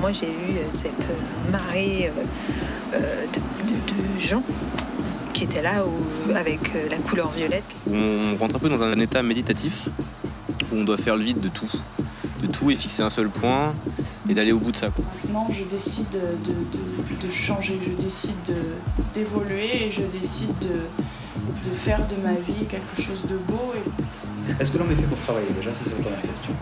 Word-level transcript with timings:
moi 0.00 0.12
j'ai 0.12 0.28
eu 0.28 0.56
cette 0.70 1.08
marée 1.52 2.10
de, 2.92 4.20
gens 4.20 4.42
qui 5.32 5.44
étaient 5.44 5.62
là 5.62 5.84
avec 6.34 6.72
la 6.90 6.96
couleur 6.98 7.30
violette. 7.30 7.64
On 7.90 8.36
rentre 8.36 8.56
un 8.56 8.58
peu 8.58 8.68
dans 8.68 8.82
un 8.82 8.98
état 8.98 9.22
méditatif 9.22 9.88
où 10.72 10.76
on 10.76 10.84
doit 10.84 10.96
faire 10.96 11.16
le 11.16 11.24
vide 11.24 11.40
de 11.40 11.48
tout, 11.48 11.70
de 12.42 12.46
tout 12.46 12.70
et 12.70 12.74
fixer 12.74 13.02
un 13.02 13.10
seul 13.10 13.28
point 13.28 13.74
et 14.28 14.34
d'aller 14.34 14.52
au 14.52 14.58
bout 14.58 14.72
de 14.72 14.76
ça. 14.76 14.90
Maintenant, 15.24 15.48
je 15.50 15.64
décide 15.64 16.06
de, 16.10 17.30
changer, 17.32 17.78
je 17.84 18.02
décide 18.02 18.30
d'évoluer 19.14 19.86
et 19.86 19.90
je 19.90 20.02
décide 20.02 20.56
de, 20.60 21.70
faire 21.74 22.06
de 22.06 22.16
ma 22.22 22.34
vie 22.34 22.66
quelque 22.68 23.00
chose 23.00 23.24
de 23.26 23.36
beau. 23.36 23.72
Est-ce 24.58 24.70
que 24.70 24.78
l'homme 24.78 24.90
est 24.92 24.96
fait 24.96 25.02
pour 25.02 25.18
travailler? 25.18 25.48
Déjà, 25.56 25.70
c'est 25.72 25.90
la 25.90 25.96
première 25.96 26.22
question. 26.22 26.52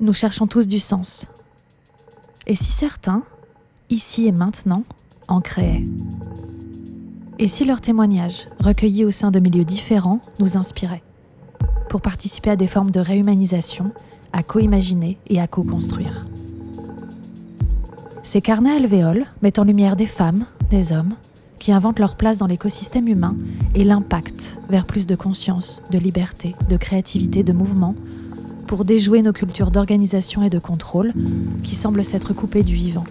Nous 0.00 0.12
cherchons 0.12 0.46
tous 0.46 0.66
du 0.66 0.80
sens. 0.80 1.26
Et 2.46 2.56
si 2.56 2.72
certains, 2.72 3.22
ici 3.88 4.26
et 4.26 4.32
maintenant, 4.32 4.82
en 5.28 5.40
créaient 5.40 5.84
Et 7.38 7.48
si 7.48 7.64
leurs 7.64 7.80
témoignages, 7.80 8.44
recueillis 8.60 9.06
au 9.06 9.10
sein 9.10 9.30
de 9.30 9.40
milieux 9.40 9.64
différents, 9.64 10.20
nous 10.40 10.58
inspiraient 10.58 11.02
Pour 11.88 12.02
participer 12.02 12.50
à 12.50 12.56
des 12.56 12.66
formes 12.66 12.90
de 12.90 13.00
réhumanisation, 13.00 13.84
à 14.32 14.42
co-imaginer 14.42 15.16
et 15.28 15.40
à 15.40 15.46
co-construire. 15.46 16.26
Ces 18.22 18.42
carnets 18.42 18.76
alvéoles 18.76 19.26
mettent 19.40 19.58
en 19.58 19.64
lumière 19.64 19.96
des 19.96 20.06
femmes, 20.06 20.44
des 20.70 20.92
hommes, 20.92 21.12
qui 21.58 21.72
inventent 21.72 22.00
leur 22.00 22.18
place 22.18 22.36
dans 22.36 22.46
l'écosystème 22.46 23.08
humain 23.08 23.36
et 23.74 23.84
l'impact 23.84 24.58
vers 24.68 24.84
plus 24.84 25.06
de 25.06 25.16
conscience, 25.16 25.80
de 25.90 25.98
liberté, 25.98 26.54
de 26.68 26.76
créativité, 26.76 27.42
de 27.42 27.54
mouvement, 27.54 27.94
pour 28.66 28.84
déjouer 28.84 29.22
nos 29.22 29.32
cultures 29.32 29.70
d'organisation 29.70 30.42
et 30.42 30.50
de 30.50 30.58
contrôle 30.58 31.12
qui 31.62 31.74
semblent 31.74 32.04
s'être 32.04 32.32
coupées 32.32 32.62
du 32.62 32.74
vivant. 32.74 33.04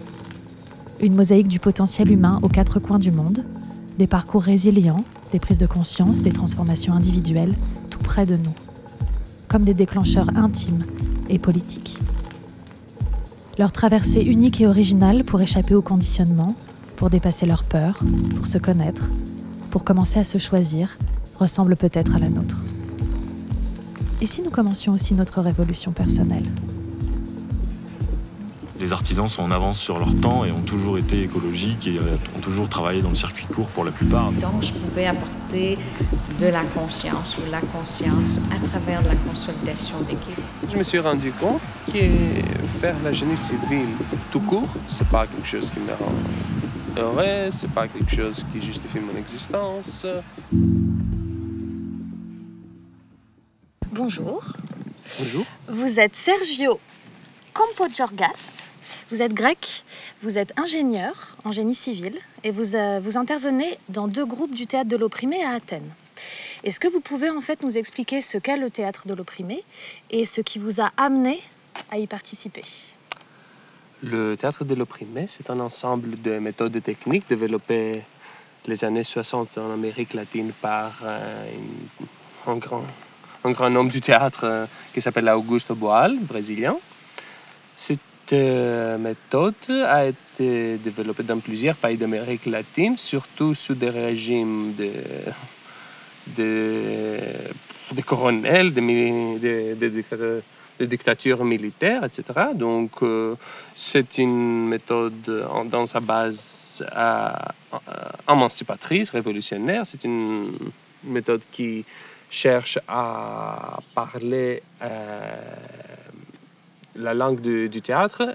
Une 1.00 1.14
mosaïque 1.14 1.48
du 1.48 1.60
potentiel 1.60 2.10
humain 2.10 2.40
aux 2.42 2.48
quatre 2.48 2.80
coins 2.80 2.98
du 2.98 3.10
monde, 3.10 3.44
des 3.98 4.06
parcours 4.06 4.42
résilients, 4.42 5.04
des 5.32 5.38
prises 5.38 5.58
de 5.58 5.66
conscience, 5.66 6.20
des 6.22 6.32
transformations 6.32 6.92
individuelles, 6.92 7.54
tout 7.90 7.98
près 7.98 8.26
de 8.26 8.36
nous, 8.36 8.54
comme 9.48 9.62
des 9.62 9.74
déclencheurs 9.74 10.30
intimes 10.36 10.84
et 11.28 11.38
politiques. 11.38 11.98
Leur 13.58 13.72
traversée 13.72 14.20
unique 14.20 14.60
et 14.60 14.66
originale 14.66 15.22
pour 15.24 15.40
échapper 15.40 15.74
au 15.74 15.82
conditionnement, 15.82 16.56
pour 16.96 17.10
dépasser 17.10 17.46
leurs 17.46 17.64
peurs, 17.64 18.00
pour 18.36 18.46
se 18.46 18.58
connaître, 18.58 19.06
pour 19.70 19.84
commencer 19.84 20.18
à 20.18 20.24
se 20.24 20.38
choisir, 20.38 20.96
ressemble 21.38 21.76
peut-être 21.76 22.14
à 22.14 22.18
la 22.18 22.30
nôtre. 22.30 22.58
Et 24.20 24.26
si 24.26 24.42
nous 24.42 24.50
commencions 24.50 24.92
aussi 24.92 25.14
notre 25.14 25.40
révolution 25.40 25.92
personnelle 25.92 26.48
les 28.80 28.92
artisans 28.92 29.26
sont 29.26 29.42
en 29.42 29.50
avance 29.50 29.78
sur 29.78 29.98
leur 29.98 30.14
temps 30.16 30.44
et 30.44 30.50
ont 30.50 30.60
toujours 30.60 30.98
été 30.98 31.22
écologiques 31.22 31.86
et 31.86 31.96
euh, 31.98 32.16
ont 32.36 32.40
toujours 32.40 32.68
travaillé 32.68 33.00
dans 33.00 33.08
le 33.08 33.16
circuit 33.16 33.46
court 33.46 33.66
pour 33.68 33.84
la 33.84 33.90
plupart. 33.90 34.30
Donc 34.32 34.62
je 34.62 34.72
pouvais 34.72 35.06
apporter 35.06 35.78
de 36.38 36.46
la 36.46 36.64
conscience 36.64 37.38
ou 37.38 37.50
la 37.50 37.60
conscience 37.60 38.40
à 38.54 38.58
travers 38.66 39.00
la 39.02 39.16
consolidation 39.16 39.98
d'équipe. 40.00 40.38
Je 40.70 40.76
me 40.76 40.82
suis 40.82 40.98
rendu 40.98 41.30
compte 41.32 41.62
que 41.86 42.00
faire 42.80 42.96
la 43.02 43.12
génie 43.12 43.38
civile 43.38 43.88
tout 44.30 44.40
court, 44.40 44.68
c'est 44.88 45.08
pas 45.08 45.26
quelque 45.26 45.46
chose 45.46 45.70
qui 45.70 45.80
me 45.80 45.92
rend 45.92 46.12
heureux, 46.98 47.50
c'est 47.50 47.70
pas 47.70 47.88
quelque 47.88 48.14
chose 48.14 48.44
qui 48.52 48.60
justifie 48.60 48.98
mon 48.98 49.18
existence. 49.18 50.06
Bonjour. 54.04 54.44
Bonjour. 55.18 55.46
Vous 55.66 55.98
êtes 55.98 56.14
Sergio 56.14 56.78
Campodjorgas. 57.54 58.66
Vous 59.10 59.22
êtes 59.22 59.32
grec, 59.32 59.82
vous 60.22 60.36
êtes 60.36 60.52
ingénieur 60.58 61.38
en 61.42 61.52
génie 61.52 61.74
civil 61.74 62.12
et 62.42 62.50
vous, 62.50 62.76
euh, 62.76 63.00
vous 63.02 63.16
intervenez 63.16 63.78
dans 63.88 64.06
deux 64.06 64.26
groupes 64.26 64.54
du 64.54 64.66
théâtre 64.66 64.90
de 64.90 64.96
l'opprimé 64.98 65.42
à 65.42 65.52
Athènes. 65.52 65.88
Est-ce 66.64 66.80
que 66.80 66.88
vous 66.88 67.00
pouvez 67.00 67.30
en 67.30 67.40
fait 67.40 67.62
nous 67.62 67.78
expliquer 67.78 68.20
ce 68.20 68.36
qu'est 68.36 68.58
le 68.58 68.68
théâtre 68.68 69.08
de 69.08 69.14
l'opprimé 69.14 69.64
et 70.10 70.26
ce 70.26 70.42
qui 70.42 70.58
vous 70.58 70.82
a 70.82 70.90
amené 70.98 71.40
à 71.90 71.96
y 71.96 72.06
participer? 72.06 72.64
Le 74.02 74.36
théâtre 74.36 74.66
de 74.66 74.74
l'opprimé, 74.74 75.24
c'est 75.30 75.48
un 75.48 75.60
ensemble 75.60 76.20
de 76.20 76.38
méthodes 76.40 76.76
et 76.76 76.82
techniques 76.82 77.26
développées 77.26 78.02
les 78.66 78.84
années 78.84 79.02
60 79.02 79.56
en 79.56 79.72
Amérique 79.72 80.12
latine 80.12 80.52
par 80.60 80.92
euh, 81.04 81.46
un 82.46 82.56
grand 82.56 82.84
un 83.44 83.52
grand 83.52 83.74
homme 83.76 83.88
du 83.88 84.00
théâtre 84.00 84.40
euh, 84.44 84.66
qui 84.92 85.00
s'appelle 85.00 85.28
Augusto 85.28 85.74
Boal, 85.74 86.18
brésilien. 86.18 86.76
Cette 87.76 88.00
euh, 88.32 88.96
méthode 88.96 89.54
a 89.86 90.06
été 90.06 90.78
développée 90.78 91.22
dans 91.22 91.38
plusieurs 91.38 91.76
pays 91.76 91.96
d'Amérique 91.96 92.46
latine, 92.46 92.96
surtout 92.96 93.54
sous 93.54 93.74
des 93.74 93.90
régimes 93.90 94.74
de, 94.74 94.90
de, 96.38 97.18
de 97.92 98.00
colonels, 98.00 98.72
de, 98.72 99.74
de, 99.74 100.86
dictatures 100.86 101.44
militaires, 101.44 102.04
etc. 102.04 102.24
Donc, 102.54 103.02
euh, 103.02 103.34
c'est 103.76 104.16
une 104.18 104.68
méthode 104.68 105.46
dans 105.66 105.86
sa 105.86 106.00
base 106.00 106.84
émancipatrice, 108.28 109.10
révolutionnaire. 109.10 109.82
C'est 109.84 110.02
une 110.04 110.50
méthode 111.04 111.42
qui 111.52 111.84
cherche 112.34 112.78
à 112.88 113.78
parler 113.94 114.62
euh, 114.82 114.88
la 116.96 117.14
langue 117.14 117.40
du, 117.40 117.80
théâtre 117.80 118.34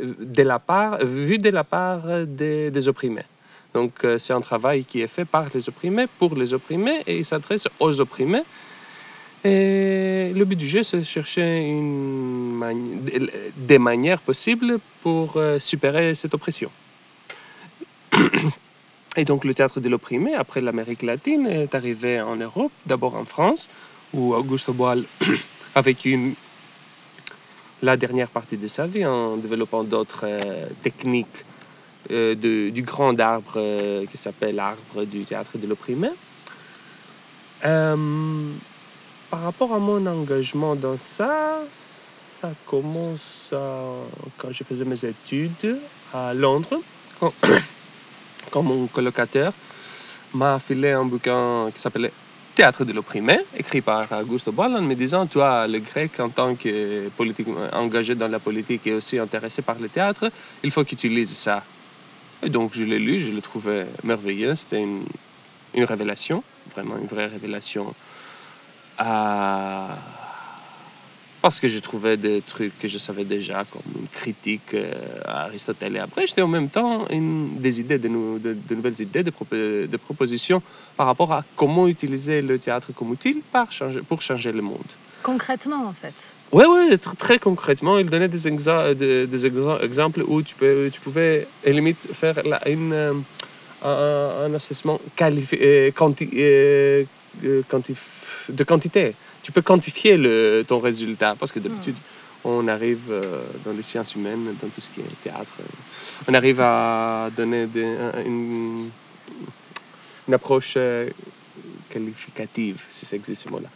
de 0.00 0.42
la 0.42 0.58
part, 0.58 1.04
vu 1.04 1.38
de 1.38 1.50
la 1.50 1.64
part 1.64 2.02
des, 2.26 2.88
opprimés. 2.88 3.24
Donc 3.74 3.92
euh, 4.04 4.18
c'est 4.18 4.32
un 4.32 4.40
travail 4.40 4.84
qui 4.84 5.00
est 5.00 5.06
fait 5.06 5.24
par 5.24 5.46
les 5.54 5.68
opprimés, 5.68 6.06
pour 6.18 6.34
les 6.34 6.52
opprimés, 6.52 7.02
et 7.06 7.18
il 7.18 7.24
s'adresse 7.24 7.68
aux 7.78 8.00
opprimés. 8.00 8.42
Et 9.44 10.32
le 10.34 10.44
but 10.44 10.56
du 10.56 10.68
jeu, 10.68 10.82
c'est 10.82 10.98
de 10.98 11.04
chercher 11.04 11.46
des 13.56 13.78
manières 13.78 14.20
possibles 14.20 14.78
pour 15.02 15.34
euh, 15.36 15.58
cette 15.58 16.34
oppression. 16.34 16.70
Et 19.16 19.24
donc 19.24 19.44
le 19.44 19.54
théâtre 19.54 19.80
de 19.80 19.88
l'opprimé, 19.88 20.34
après 20.34 20.60
l'Amérique 20.60 21.02
latine, 21.02 21.46
est 21.46 21.74
arrivé 21.74 22.20
en 22.20 22.36
Europe, 22.36 22.70
d'abord 22.86 23.16
en 23.16 23.24
France, 23.24 23.68
où 24.12 24.34
Augusto 24.34 24.72
Boal 24.72 25.04
a 25.74 25.82
vécu 25.82 26.36
la 27.82 27.96
dernière 27.96 28.28
partie 28.28 28.56
de 28.56 28.68
sa 28.68 28.86
vie 28.86 29.04
en 29.04 29.36
développant 29.36 29.82
d'autres 29.82 30.24
euh, 30.24 30.66
techniques 30.82 31.44
euh, 32.10 32.34
du 32.70 32.82
grand 32.82 33.18
arbre 33.18 33.54
euh, 33.56 34.06
qui 34.06 34.16
s'appelle 34.16 34.54
l'arbre 34.56 35.04
du 35.04 35.24
théâtre 35.24 35.58
de 35.58 35.66
l'opprimé. 35.66 36.10
par 37.62 39.42
rapport 39.42 39.72
à 39.74 39.78
mon 39.78 40.06
engagement 40.06 40.76
dans 40.76 40.98
ça, 40.98 41.58
ça 41.74 42.50
commence 42.66 43.52
quand 44.38 44.52
je 44.52 44.64
faisais 44.64 44.84
mes 44.84 45.04
études 45.04 45.78
à 46.14 46.32
Londres 46.32 46.80
mon 48.56 48.86
colocataire 48.86 49.52
m'a 50.34 50.58
filé 50.58 50.92
un 50.92 51.04
bouquin 51.04 51.68
qui 51.72 51.80
s'appelait 51.80 52.12
Théâtre 52.52 52.84
de 52.84 52.92
l'opprimé, 52.92 53.38
écrit 53.56 53.80
par 53.80 54.10
Augusto 54.10 54.50
Boal, 54.50 54.74
en 54.76 54.82
me 54.82 54.94
disant 54.94 55.24
Toi, 55.26 55.68
le 55.68 55.78
grec, 55.78 56.18
en 56.18 56.28
tant 56.28 56.56
que 56.56 57.08
politique, 57.10 57.46
engagé 57.72 58.16
dans 58.16 58.26
la 58.26 58.40
politique 58.40 58.86
et 58.88 58.92
aussi 58.92 59.18
intéressé 59.18 59.62
par 59.62 59.78
le 59.78 59.88
théâtre, 59.88 60.30
il 60.64 60.70
faut 60.72 60.84
que 60.84 60.96
tu 60.96 61.08
lises 61.08 61.30
ça. 61.30 61.62
Et 62.42 62.48
donc, 62.48 62.72
je 62.74 62.82
l'ai 62.82 62.98
lu, 62.98 63.20
je 63.20 63.30
l'ai 63.30 63.40
trouvé 63.40 63.84
merveilleux. 64.02 64.56
C'était 64.56 64.82
une, 64.82 65.04
une 65.74 65.84
révélation, 65.84 66.42
vraiment 66.74 66.98
une 66.98 67.06
vraie 67.06 67.28
révélation. 67.28 67.94
À 68.98 69.96
parce 71.42 71.60
que 71.60 71.68
je 71.68 71.78
trouvais 71.78 72.16
des 72.16 72.42
trucs 72.42 72.78
que 72.78 72.88
je 72.88 72.98
savais 72.98 73.24
déjà, 73.24 73.64
comme 73.64 73.82
une 74.00 74.08
critique 74.08 74.74
euh, 74.74 74.92
à 75.24 75.44
Aristote. 75.44 75.76
Et 75.82 75.98
après, 75.98 76.26
j'étais 76.26 76.42
en 76.42 76.48
même 76.48 76.68
temps 76.68 77.06
une, 77.10 77.58
des 77.58 77.80
idées, 77.80 77.98
de, 77.98 78.08
de, 78.08 78.74
nouvelles 78.74 79.00
idées, 79.00 79.22
de, 79.22 79.32
de, 79.86 79.96
propositions 79.96 80.62
par 80.96 81.06
rapport 81.06 81.32
à 81.32 81.44
comment 81.56 81.88
utiliser 81.88 82.42
le 82.42 82.58
théâtre 82.58 82.92
comme 82.94 83.10
outil 83.10 83.42
pour 83.52 83.72
changer, 83.72 84.00
pour 84.00 84.20
changer 84.20 84.52
le 84.52 84.62
monde. 84.62 84.90
Concrètement, 85.22 85.86
en 85.86 85.92
fait 85.92 86.14
Oui, 86.52 86.64
oui, 86.68 86.98
très, 86.98 87.38
concrètement. 87.38 87.98
Il 87.98 88.10
donnait 88.10 88.28
des, 88.28 88.50
des, 89.26 89.46
exemples 89.82 90.22
où 90.26 90.42
tu, 90.42 90.54
peux, 90.54 90.90
tu 90.92 91.00
pouvais, 91.00 91.46
à 91.66 91.70
limite, 91.70 91.98
faire 92.12 92.36
une, 92.66 92.92
euh, 92.92 93.12
un, 93.82 94.46
un, 94.46 94.54
assessment 94.54 95.00
euh, 95.22 95.90
quanti, 95.94 96.26
de 98.48 98.64
quantité 98.64 99.14
tu 99.42 99.52
peux 99.52 99.62
quantifier 99.62 100.16
le, 100.16 100.64
ton 100.66 100.78
résultat 100.78 101.34
parce 101.38 101.52
que 101.52 101.58
d'habitude, 101.58 101.94
hmm. 101.94 102.48
on 102.48 102.68
arrive 102.68 103.10
euh, 103.10 103.42
dans 103.64 103.72
les 103.72 103.82
sciences 103.82 104.14
humaines, 104.14 104.54
dans 104.60 104.68
tout 104.68 104.80
ce 104.80 104.90
qui 104.90 105.00
est 105.00 105.22
théâtre, 105.22 105.52
euh, 105.60 105.64
on 106.28 106.34
arrive 106.34 106.60
à 106.60 107.30
donner 107.36 107.66
une, 108.26 108.90
une, 110.28 110.34
approche 110.34 110.74
euh, 110.76 111.08
qualificative, 111.88 112.82
si 112.90 113.06
ça 113.06 113.16
existe 113.16 113.44
ce 113.44 113.48
mot-là. 113.48 113.68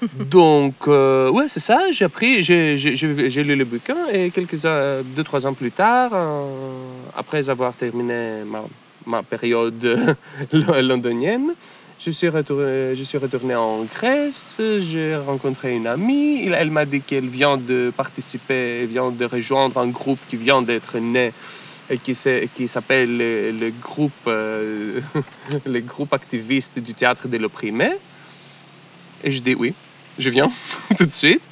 Donc, 0.18 0.86
ouais, 0.86 1.48
c'est 1.48 1.58
ça. 1.58 1.90
J'ai 1.90 2.04
appris, 2.04 2.44
j'ai, 2.44 2.76
lu 2.76 3.56
le 3.56 3.64
bouquin 3.64 4.06
et 4.12 4.30
quelques 4.30 4.62
deux, 4.62 5.24
trois 5.24 5.44
ans 5.44 5.54
plus 5.54 5.72
tard, 5.72 6.12
après 7.16 7.50
avoir 7.50 7.74
terminé 7.74 8.44
ma, 8.46 8.62
ma 9.06 9.24
période 9.24 10.14
londonienne, 10.52 11.52
je 12.00 12.10
suis, 12.12 12.28
retourné, 12.28 12.94
je 12.94 13.02
suis 13.02 13.18
retourné 13.18 13.54
en 13.56 13.82
Grèce. 13.82 14.60
J'ai 14.78 15.16
rencontré 15.16 15.74
une 15.74 15.86
amie. 15.86 16.46
Elle 16.46 16.70
m'a 16.70 16.84
dit 16.84 17.00
qu'elle 17.00 17.28
vient 17.28 17.56
de 17.56 17.92
participer, 17.96 18.86
vient 18.86 19.10
de 19.10 19.24
rejoindre 19.24 19.78
un 19.78 19.88
groupe 19.88 20.20
qui 20.28 20.36
vient 20.36 20.62
d'être 20.62 20.98
né 20.98 21.32
et 21.90 21.98
qui, 21.98 22.14
s'appelle 22.14 23.16
le, 23.16 23.70
groupe, 23.82 24.12
euh, 24.26 25.00
le 25.66 25.80
groupe 25.80 26.12
activiste 26.12 26.78
du 26.78 26.94
théâtre 26.94 27.26
de 27.26 27.36
l'opprimé. 27.36 27.90
Et 29.24 29.32
je 29.32 29.42
dis 29.42 29.54
oui, 29.54 29.74
je 30.18 30.30
viens 30.30 30.52
tout 30.96 31.06
de 31.06 31.12
suite. 31.12 31.42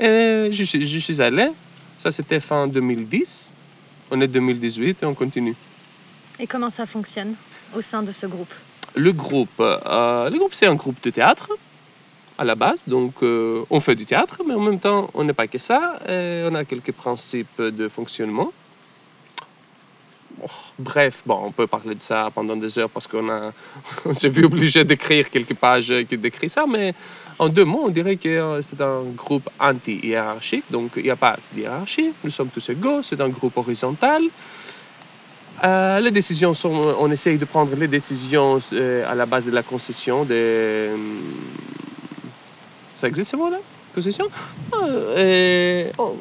Et 0.00 0.48
je, 0.50 0.64
je 0.64 0.98
suis 0.98 1.22
allé. 1.22 1.48
Ça, 1.96 2.10
c'était 2.10 2.40
fin 2.40 2.66
2010. 2.66 3.48
On 4.10 4.20
est 4.20 4.26
2018 4.28 5.02
et 5.02 5.06
on 5.06 5.14
continue. 5.14 5.54
Et 6.40 6.46
comment 6.48 6.70
ça 6.70 6.86
fonctionne 6.86 7.34
au 7.76 7.80
sein 7.80 8.02
de 8.02 8.10
ce 8.10 8.26
groupe? 8.26 8.52
Le 8.94 9.12
groupe, 9.12 9.60
euh, 9.60 10.30
le 10.30 10.38
groupe 10.38 10.54
c'est 10.54 10.66
un 10.66 10.74
groupe 10.74 11.02
de 11.02 11.10
théâtre 11.10 11.48
à 12.38 12.44
la 12.44 12.54
base. 12.54 12.80
Donc, 12.86 13.14
euh, 13.22 13.62
on 13.70 13.80
fait 13.80 13.94
du 13.94 14.06
théâtre, 14.06 14.42
mais 14.46 14.54
en 14.54 14.60
même 14.60 14.80
temps, 14.80 15.10
on 15.14 15.22
n'est 15.24 15.34
pas 15.34 15.46
que 15.46 15.58
ça. 15.58 15.98
On 16.08 16.54
a 16.54 16.64
quelques 16.64 16.92
principes 16.92 17.60
de 17.60 17.88
fonctionnement. 17.88 18.52
Bref, 20.78 21.22
bon, 21.26 21.38
on 21.44 21.52
peut 21.52 21.66
parler 21.66 21.94
de 21.94 22.00
ça 22.00 22.30
pendant 22.34 22.56
des 22.56 22.78
heures 22.78 22.90
parce 22.90 23.06
qu'on 23.06 23.28
a, 23.28 23.52
on 24.04 24.14
s'est 24.14 24.28
vu 24.28 24.44
obligé 24.44 24.84
d'écrire 24.84 25.30
quelques 25.30 25.54
pages 25.54 25.92
qui 26.08 26.16
décrivent 26.16 26.50
ça, 26.50 26.64
mais 26.68 26.94
en 27.38 27.48
deux 27.48 27.64
mots, 27.64 27.82
on 27.84 27.90
dirait 27.90 28.16
que 28.16 28.28
euh, 28.28 28.62
c'est 28.62 28.80
un 28.80 29.02
groupe 29.14 29.48
anti-hiérarchique, 29.60 30.64
donc 30.70 30.92
il 30.96 31.04
n'y 31.04 31.10
a 31.10 31.16
pas 31.16 31.36
de 31.54 31.62
nous 32.24 32.30
sommes 32.30 32.48
tous 32.48 32.68
égaux, 32.70 33.02
c'est 33.02 33.20
un 33.20 33.28
groupe 33.28 33.56
horizontal. 33.56 34.22
Euh, 35.64 36.00
les 36.00 36.10
décisions 36.10 36.54
sont, 36.54 36.94
on 36.98 37.10
essaye 37.10 37.38
de 37.38 37.44
prendre 37.44 37.74
les 37.76 37.86
décisions 37.86 38.58
euh, 38.72 39.10
à 39.10 39.14
la 39.14 39.26
base 39.26 39.46
de 39.46 39.52
la 39.52 39.62
concession 39.62 40.24
de, 40.24 40.88
ça 43.02 43.08
existe 43.08 43.30
ce 43.32 43.36
mot-là, 43.36 43.58
concession? 43.94 44.28
Euh, 44.74 45.88
et, 45.88 45.92
oh, 45.98 46.16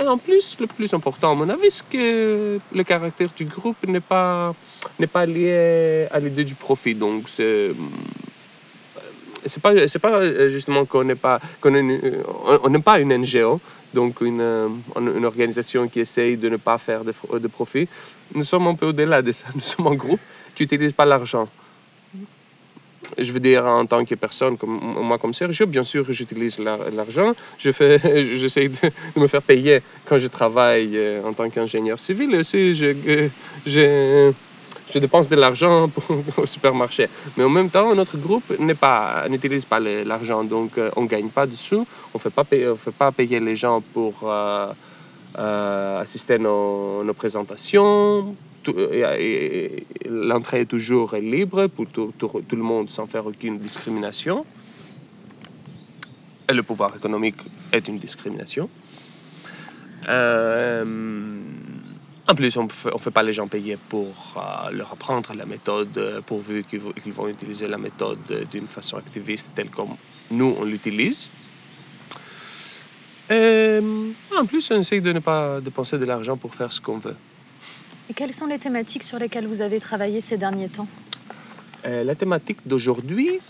et 0.00 0.06
en 0.06 0.18
plus, 0.18 0.56
le 0.58 0.66
plus 0.66 0.92
important, 0.92 1.30
à 1.30 1.34
mon 1.36 1.48
avis, 1.48 1.70
c'est 1.70 1.88
que 1.88 2.58
le 2.74 2.84
caractère 2.84 3.28
du 3.36 3.44
groupe 3.44 3.76
n'est 3.86 4.00
pas, 4.00 4.52
n'est 4.98 5.06
pas 5.06 5.26
lié 5.26 6.08
à 6.10 6.18
l'idée 6.18 6.42
du 6.42 6.54
profit. 6.54 6.94
Donc, 6.94 7.28
c'est. 7.28 7.70
C'est 9.48 9.62
pas, 9.62 9.86
c'est 9.86 10.00
pas 10.00 10.10
euh, 10.10 10.48
justement 10.48 10.84
qu'on 10.86 11.04
n'est 11.04 11.14
pas, 11.14 11.38
qu'on 11.60 11.72
on 11.72 12.68
n'est 12.68 12.80
pas 12.80 12.98
une 12.98 13.16
NGO, 13.16 13.60
donc 13.96 14.20
une, 14.20 14.42
euh, 14.42 14.68
une 15.18 15.24
organisation 15.24 15.88
qui 15.88 16.00
essaye 16.00 16.36
de 16.36 16.48
ne 16.54 16.58
pas 16.68 16.76
faire 16.78 17.02
de, 17.02 17.12
de 17.38 17.48
profit. 17.48 17.88
Nous 18.34 18.44
sommes 18.44 18.66
un 18.66 18.74
peu 18.74 18.86
au-delà 18.92 19.22
de 19.22 19.32
ça. 19.32 19.46
Nous 19.54 19.62
sommes 19.70 19.86
un 19.94 19.94
groupe 20.04 20.20
qui 20.54 20.62
n'utilise 20.64 20.92
pas 20.92 21.06
l'argent. 21.06 21.48
Je 23.18 23.30
veux 23.32 23.40
dire, 23.40 23.64
en 23.64 23.86
tant 23.86 24.04
que 24.04 24.14
personne, 24.16 24.58
comme 24.58 24.78
moi, 25.08 25.16
comme 25.16 25.32
Sergio, 25.32 25.64
bien 25.66 25.84
sûr, 25.84 26.04
j'utilise 26.12 26.58
la- 26.58 26.90
l'argent. 26.98 27.30
Je 27.58 27.70
j'essaie 28.40 28.68
de, 28.68 28.88
de 29.14 29.20
me 29.22 29.28
faire 29.28 29.42
payer 29.42 29.80
quand 30.06 30.18
je 30.18 30.26
travaille 30.26 30.90
euh, 30.96 31.22
en 31.28 31.32
tant 31.32 31.48
qu'ingénieur 31.48 31.98
civil. 31.98 32.34
Aussi, 32.36 32.74
je, 32.74 32.86
euh, 33.14 33.28
je, 33.64 34.32
je 34.92 34.98
dépense 34.98 35.28
de 35.28 35.36
l'argent 35.36 35.90
au 36.36 36.46
supermarché. 36.46 37.08
Mais 37.36 37.44
en 37.44 37.48
même 37.48 37.70
temps, 37.70 37.94
notre 37.94 38.16
groupe 38.16 38.44
n'utilise 38.58 39.64
pas 39.64 39.80
l'argent, 39.80 40.44
donc 40.44 40.78
euh, 40.78 40.90
on 40.96 41.02
ne 41.02 41.08
gagne 41.08 41.28
pas 41.28 41.46
de 41.46 41.54
sous. 41.56 41.86
On 42.14 42.18
ne 42.18 42.20
fait 42.20 42.92
pas 42.92 43.12
payer, 43.12 43.40
les 43.40 43.56
gens 43.56 43.80
pour 43.80 44.14
euh, 44.24 44.72
euh, 45.38 46.00
assister 46.00 46.34
à 46.34 46.38
nos, 46.38 47.14
présentations. 47.16 48.34
L'entrée 50.08 50.60
est 50.60 50.66
toujours 50.66 51.14
libre 51.16 51.66
pour 51.68 51.86
tout, 51.86 52.12
le 52.50 52.62
monde 52.62 52.90
sans 52.90 53.06
faire 53.06 53.26
aucune 53.26 53.58
discrimination. 53.58 54.44
Et 56.48 56.54
le 56.54 56.62
pouvoir 56.62 56.94
économique 56.96 57.40
est 57.72 57.88
une 57.88 57.98
discrimination. 57.98 58.68
En 62.28 62.34
plus, 62.34 62.56
on 62.56 62.64
ne 62.64 62.98
fait 62.98 63.10
pas 63.10 63.22
les 63.22 63.32
gens 63.32 63.46
payer 63.46 63.76
pour 63.88 64.34
euh, 64.36 64.70
leur 64.72 64.92
apprendre 64.92 65.32
la 65.34 65.46
méthode, 65.46 65.96
euh, 65.96 66.20
pourvu 66.20 66.64
qu'ils 66.64 66.80
vont, 67.12 67.28
utiliser 67.28 67.68
la 67.68 67.78
méthode 67.78 68.18
euh, 68.30 68.44
d'une 68.50 68.66
façon 68.66 68.96
activiste, 68.96 69.48
telle 69.54 69.70
comme 69.70 69.96
nous, 70.30 70.56
on 70.58 70.64
l'utilise. 70.64 71.28
En 73.30 74.46
plus, 74.46 74.70
on 74.70 74.80
essaye 74.80 75.00
de 75.00 75.12
ne 75.12 75.18
pas 75.18 75.60
dépenser 75.60 75.98
de 75.98 76.04
l'argent 76.04 76.36
pour 76.36 76.54
faire 76.54 76.72
ce 76.72 76.80
qu'on 76.80 76.98
veut. 76.98 77.16
Et 78.08 78.14
quelles 78.14 78.32
sont 78.32 78.46
les 78.46 78.58
thématiques 78.58 79.02
sur 79.02 79.18
lesquelles 79.18 79.46
vous 79.48 79.60
avez 79.60 79.80
travaillé 79.80 80.20
ces 80.20 80.36
derniers 80.36 80.68
temps? 80.68 80.86
Euh, 81.84 82.04
la 82.04 82.14
thématique 82.14 82.58
d'aujourd'hui, 82.66 83.40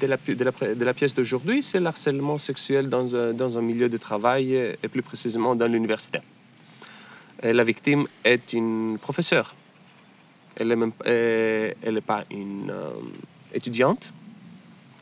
de 0.00 0.06
la, 0.06 0.16
pi- 0.16 0.34
de 0.34 0.42
la, 0.42 0.52
pré- 0.52 0.74
de 0.74 0.84
la 0.84 0.94
pièce 0.94 1.14
d'aujourd'hui, 1.14 1.62
c'est 1.62 1.78
l'harcèlement 1.80 2.38
sexuel 2.38 2.88
dans 2.88 3.14
un, 3.14 3.32
dans 3.32 3.56
un 3.58 3.62
milieu 3.62 3.88
de 3.88 3.96
travail 3.96 4.54
et 4.54 4.88
plus 4.88 5.02
précisément 5.02 5.54
dans 5.54 5.66
l'université. 5.70 6.18
La 7.42 7.64
victime 7.64 8.06
est 8.24 8.52
une 8.52 8.98
professeure. 8.98 9.54
Elle 10.58 10.68
n'est 10.68 10.88
euh, 11.06 12.00
pas 12.06 12.24
une 12.30 12.70
euh, 12.70 12.90
étudiante, 13.52 14.02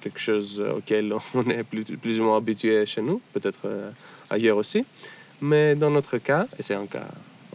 quelque 0.00 0.18
chose 0.18 0.60
auquel 0.60 1.14
on 1.34 1.48
est 1.48 1.62
plus, 1.62 2.20
ou 2.20 2.24
moins 2.24 2.36
habitué 2.36 2.84
chez 2.86 3.02
nous, 3.02 3.20
peut-être 3.32 3.66
euh, 3.66 3.90
ailleurs 4.30 4.56
aussi. 4.56 4.84
Mais 5.40 5.74
dans 5.76 5.90
notre 5.90 6.18
cas, 6.18 6.46
et 6.58 6.62
c'est 6.62 6.74
un 6.74 6.86
cas 6.86 7.06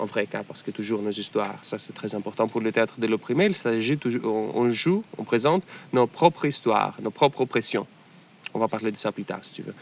un 0.02 0.06
vrai 0.06 0.26
cas, 0.26 0.44
parce 0.44 0.64
que 0.64 0.72
toujours 0.72 1.02
nos 1.02 1.12
histoires, 1.12 1.58
ça 1.62 1.78
c'est 1.78 1.94
très 1.94 2.16
important 2.16 2.48
pour 2.48 2.62
le 2.62 2.72
théâtre 2.72 2.94
de 3.00 3.08
l'opprimé, 3.08 3.46
il 3.46 3.56
s'agit 3.56 3.98
toujours, 3.98 4.56
on 4.56 4.70
joue, 4.70 5.04
on 5.18 5.24
présente 5.24 5.64
nos 5.94 6.08
propres 6.08 6.46
histoires, 6.46 6.96
nos 7.02 7.12
propres 7.12 7.42
oppressions. 7.42 7.86
On 8.54 8.60
va 8.60 8.68
parler 8.68 8.92
de 8.92 8.98
ça 8.98 9.12
plus 9.12 9.26
tard, 9.26 9.40
si 9.44 9.54
tu 9.54 9.62
veux. 9.62 9.76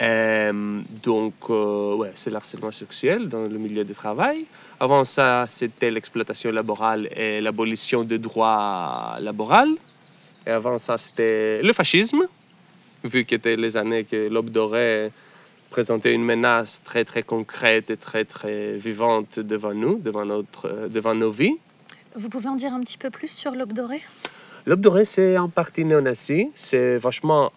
Donc, 0.00 1.34
euh, 1.50 1.96
ouais, 1.96 2.12
c'est 2.14 2.30
l'harcèlement 2.30 2.70
sexuel 2.70 3.28
dans 3.28 3.42
le 3.42 3.58
milieu 3.58 3.84
du 3.84 3.94
travail. 3.94 4.44
Avant 4.78 5.04
ça, 5.04 5.46
c'était 5.48 5.90
l'exploitation 5.90 6.52
laborale 6.52 7.08
et 7.16 7.40
l'abolition 7.40 8.04
des 8.04 8.18
droits 8.18 9.16
laboraux. 9.20 9.76
Et 10.46 10.50
avant 10.50 10.78
ça, 10.78 10.96
c'était 10.98 11.60
le 11.62 11.72
fascisme, 11.72 12.22
vu 13.04 13.24
que 13.24 13.30
c'était 13.30 13.56
les 13.56 13.76
années 13.76 14.04
que 14.04 14.28
l'Aube 14.28 14.50
dorée 14.50 15.10
présentait 15.70 16.14
une 16.14 16.24
menace 16.24 16.82
très, 16.82 17.04
très 17.04 17.22
concrète 17.22 17.90
et 17.90 17.96
très, 17.96 18.24
très 18.24 18.76
vivante 18.76 19.38
devant 19.40 19.74
nous, 19.74 19.98
devant, 19.98 20.24
notre, 20.24 20.88
devant 20.88 21.14
nos 21.14 21.30
vies. 21.30 21.56
Vous 22.14 22.28
pouvez 22.28 22.48
en 22.48 22.56
dire 22.56 22.72
un 22.72 22.80
petit 22.80 22.98
peu 22.98 23.10
plus 23.10 23.28
sur 23.28 23.52
l'aube 23.52 23.72
dorée 23.72 24.00
L'aube 24.66 24.80
dorée, 24.80 25.04
c'est 25.04 25.38
en 25.38 25.48
partie 25.48 25.84
néo-nazi. 25.84 26.50
C'est 26.54 26.98
vachement 26.98 27.52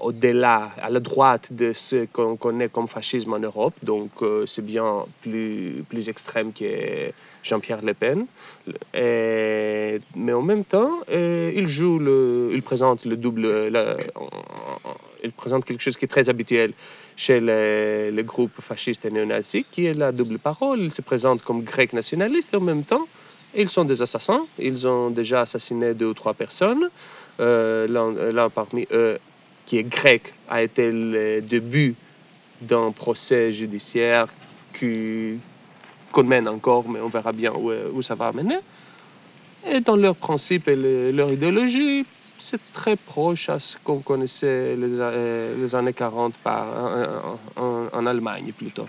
au-delà, 0.00 0.70
à 0.82 0.90
la 0.90 1.00
droite 1.00 1.52
de 1.52 1.72
ce 1.72 2.06
qu'on 2.06 2.36
connaît 2.36 2.68
comme 2.68 2.88
fascisme 2.88 3.32
en 3.32 3.38
Europe. 3.38 3.74
Donc, 3.82 4.10
euh, 4.22 4.44
c'est 4.46 4.64
bien 4.64 5.04
plus, 5.22 5.84
plus 5.88 6.08
extrême 6.08 6.52
que 6.52 6.64
Jean-Pierre 7.42 7.82
Le 7.82 7.94
Pen. 7.94 8.26
Mais 8.94 10.32
en 10.32 10.42
même 10.42 10.64
temps, 10.64 11.00
euh, 11.10 11.52
il 11.54 11.66
joue, 11.66 11.98
le, 11.98 12.50
il 12.52 12.62
présente 12.62 13.04
le 13.04 13.16
double. 13.16 13.72
il 15.22 15.32
présente 15.32 15.64
quelque 15.64 15.82
chose 15.82 15.96
qui 15.96 16.04
est 16.04 16.08
très 16.08 16.28
habituel 16.28 16.72
chez 17.16 17.38
les, 17.38 18.10
les 18.10 18.24
groupes 18.24 18.60
fascistes 18.60 19.04
et 19.04 19.10
néo-nazis, 19.10 19.64
qui 19.70 19.86
est 19.86 19.94
la 19.94 20.12
double 20.12 20.38
parole. 20.38 20.80
Il 20.80 20.90
se 20.90 21.02
présente 21.02 21.42
comme 21.42 21.62
grec 21.62 21.92
nationaliste 21.92 22.50
et 22.52 22.56
en 22.56 22.60
même 22.60 22.82
temps, 22.82 23.06
ils 23.56 23.68
sont 23.68 23.84
des 23.84 24.00
assassins. 24.02 24.44
Ils 24.58 24.86
ont 24.86 25.10
déjà 25.10 25.42
assassiné 25.42 25.94
deux 25.94 26.06
ou 26.06 26.14
trois 26.14 26.34
personnes. 26.34 26.88
Euh, 27.40 27.86
L'un 28.32 28.50
parmi 28.50 28.86
eux, 28.92 29.18
qui 29.66 29.78
est 29.78 29.84
grec, 29.84 30.32
a 30.48 30.62
été 30.62 30.90
le 30.92 31.40
début 31.40 31.94
d'un 32.60 32.92
procès 32.92 33.52
judiciaire 33.52 34.28
qu'on 34.78 36.22
mène 36.22 36.48
encore, 36.48 36.88
mais 36.88 37.00
on 37.00 37.08
verra 37.08 37.32
bien 37.32 37.52
où, 37.52 38.02
ça 38.02 38.14
va 38.14 38.32
mener. 38.32 38.58
Et 39.70 39.80
dans 39.80 39.96
leurs 39.96 40.16
principes 40.16 40.68
et 40.68 40.76
le- 40.76 41.10
leur 41.10 41.30
idéologie, 41.32 42.04
c'est 42.38 42.60
très 42.72 42.96
proche 42.96 43.48
à 43.48 43.58
ce 43.58 43.76
qu'on 43.82 44.00
connaissait 44.00 44.76
les, 44.76 44.98
euh, 45.00 45.74
années 45.74 45.92
40 45.94 46.34
par, 46.34 46.66
en 47.56 48.06
Allemagne 48.06 48.52
plutôt. 48.56 48.86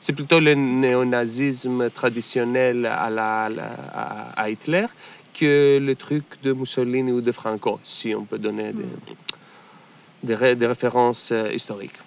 C'est 0.00 0.12
plutôt 0.12 0.40
le 0.40 0.54
néonazisme 0.54 1.90
traditionnel 1.90 2.86
à, 2.86 3.10
la, 3.10 3.44
à 3.44 3.48
la- 3.48 3.62
à- 3.94 4.42
à 4.42 4.50
Hitler 4.50 4.86
que 5.34 5.78
le 5.80 5.94
truc 5.94 6.24
de 6.42 6.52
Mussolini 6.52 7.12
ou 7.12 7.20
de 7.20 7.32
Franco, 7.32 7.78
si 7.84 8.14
on 8.14 8.24
peut 8.24 8.38
donner 8.38 8.72
des, 8.72 8.84
des, 10.24 10.34
ré- 10.34 10.54
des 10.56 10.66
références 10.66 11.30
euh, 11.32 11.52
historiques. 11.52 11.98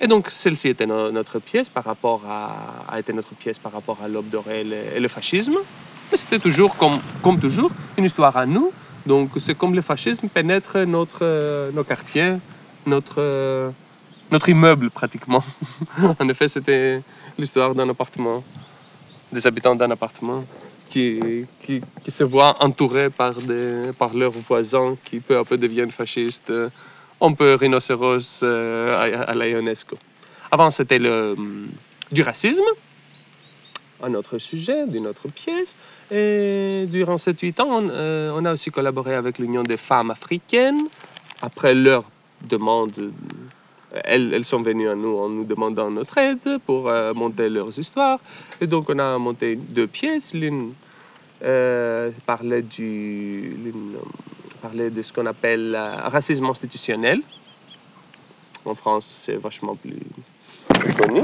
Et 0.00 0.06
donc, 0.06 0.28
celle-ci 0.30 0.68
était 0.68 0.86
no- 0.86 1.10
notre 1.10 1.38
pièce 1.38 1.68
par 1.70 1.84
rapport 1.84 2.22
à, 2.28 2.84
a 2.88 2.98
été 2.98 3.12
notre 3.12 3.34
pièce 3.34 3.58
par 3.58 3.72
rapport 3.72 3.98
à 4.02 4.08
l'aube 4.08 4.28
dorée 4.28 4.60
et 4.60 4.64
le, 4.64 4.76
et 4.96 5.00
le 5.00 5.08
fascisme. 5.08 5.56
Mais 6.10 6.16
c'était 6.16 6.38
toujours, 6.38 6.76
comme, 6.76 6.98
comme 7.22 7.38
toujours, 7.40 7.70
une 7.96 8.04
histoire 8.04 8.36
à 8.36 8.44
nous. 8.46 8.72
Donc, 9.06 9.30
c'est 9.40 9.54
comme 9.56 9.74
le 9.74 9.80
fascisme 9.82 10.28
pénètre 10.28 10.76
notre, 10.86 11.20
euh, 11.22 11.70
nos 11.72 11.84
quartiers 11.84 12.34
notre, 12.86 13.16
euh, 13.18 13.70
notre 14.30 14.48
immeuble 14.48 14.90
pratiquement. 14.90 15.42
en 16.18 16.28
effet, 16.28 16.48
c'était 16.48 17.02
l'histoire 17.38 17.74
d'un 17.74 17.88
appartement, 17.88 18.42
des 19.32 19.46
habitants 19.46 19.74
d'un 19.74 19.90
appartement 19.90 20.44
qui, 20.88 21.46
qui, 21.62 21.80
se 22.08 22.24
voient 22.24 22.56
entourés 22.62 23.10
par, 23.10 23.34
des, 23.34 23.92
par 23.98 24.12
leurs 24.14 24.32
voisins 24.32 24.96
qui 25.04 25.20
peu 25.20 25.38
à 25.38 25.44
peu 25.44 25.56
deviennent 25.56 25.92
fascistes, 25.92 26.50
euh, 26.50 26.68
un 27.20 27.32
peu 27.32 27.54
rhinocéros 27.54 28.40
euh, 28.42 28.96
à, 28.96 29.30
à 29.30 29.34
la 29.34 29.48
Ionesco. 29.48 29.96
Avant, 30.50 30.70
c'était 30.70 30.98
le, 30.98 31.36
du 32.10 32.22
racisme, 32.22 32.64
un 34.02 34.14
autre 34.14 34.38
sujet 34.38 34.86
d'une 34.86 35.06
autre 35.06 35.28
pièce. 35.28 35.76
Et 36.10 36.86
durant 36.88 37.18
ces 37.18 37.34
huit 37.34 37.60
ans, 37.60 37.68
on, 37.70 37.88
euh, 37.90 38.32
on 38.34 38.44
a 38.44 38.52
aussi 38.52 38.70
collaboré 38.70 39.14
avec 39.14 39.38
l'Union 39.38 39.62
des 39.62 39.76
femmes 39.76 40.10
africaines. 40.10 40.80
Après 41.42 41.74
leur 41.74 42.04
demande, 42.48 42.92
euh, 42.98 43.10
elles, 44.04 44.32
elles 44.34 44.44
sont 44.44 44.62
venues 44.62 44.88
à 44.88 44.94
nous 44.94 45.16
en 45.18 45.28
nous 45.28 45.44
demandant 45.44 45.90
notre 45.90 46.18
aide 46.18 46.58
pour 46.66 46.88
euh, 46.88 47.12
monter 47.14 47.48
leurs 47.48 47.78
histoires. 47.78 48.18
Et 48.60 48.66
donc, 48.66 48.88
on 48.88 48.98
a 48.98 49.18
monté 49.18 49.56
deux 49.56 49.86
pièces. 49.86 50.34
L'une 50.34 50.72
euh, 51.42 52.10
parlait, 52.26 52.62
du, 52.62 53.56
euh, 53.66 53.72
parlait 54.62 54.90
de 54.90 55.02
ce 55.02 55.12
qu'on 55.12 55.26
appelle 55.26 55.74
euh, 55.74 55.96
racisme 56.08 56.46
institutionnel. 56.46 57.20
En 58.64 58.74
France, 58.74 59.06
c'est 59.24 59.36
vachement 59.36 59.74
plus, 59.74 59.96
connu. 60.96 61.22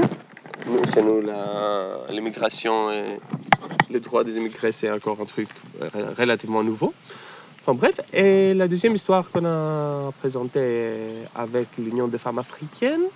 Nous, 0.65 0.83
chez 0.93 1.01
nous, 1.01 1.21
la- 1.21 1.99
l'immigration 2.09 2.91
et 2.91 3.19
le 3.89 3.99
droit 3.99 4.23
des 4.23 4.37
immigrés, 4.37 4.71
c'est 4.71 4.89
encore 4.91 5.17
un 5.21 5.25
truc 5.25 5.47
euh, 5.81 5.87
relativement 6.17 6.63
nouveau. 6.63 6.93
Bref, 7.73 7.99
et 8.13 8.53
la 8.53 8.65
deuxième 8.67 8.95
histoire 8.95 9.29
qu'on 9.29 9.43
a 9.45 10.11
présentée 10.19 10.93
avec 11.35 11.67
l'Union 11.77 12.07
des 12.07 12.17
femmes 12.17 12.39
africaines, 12.39 13.07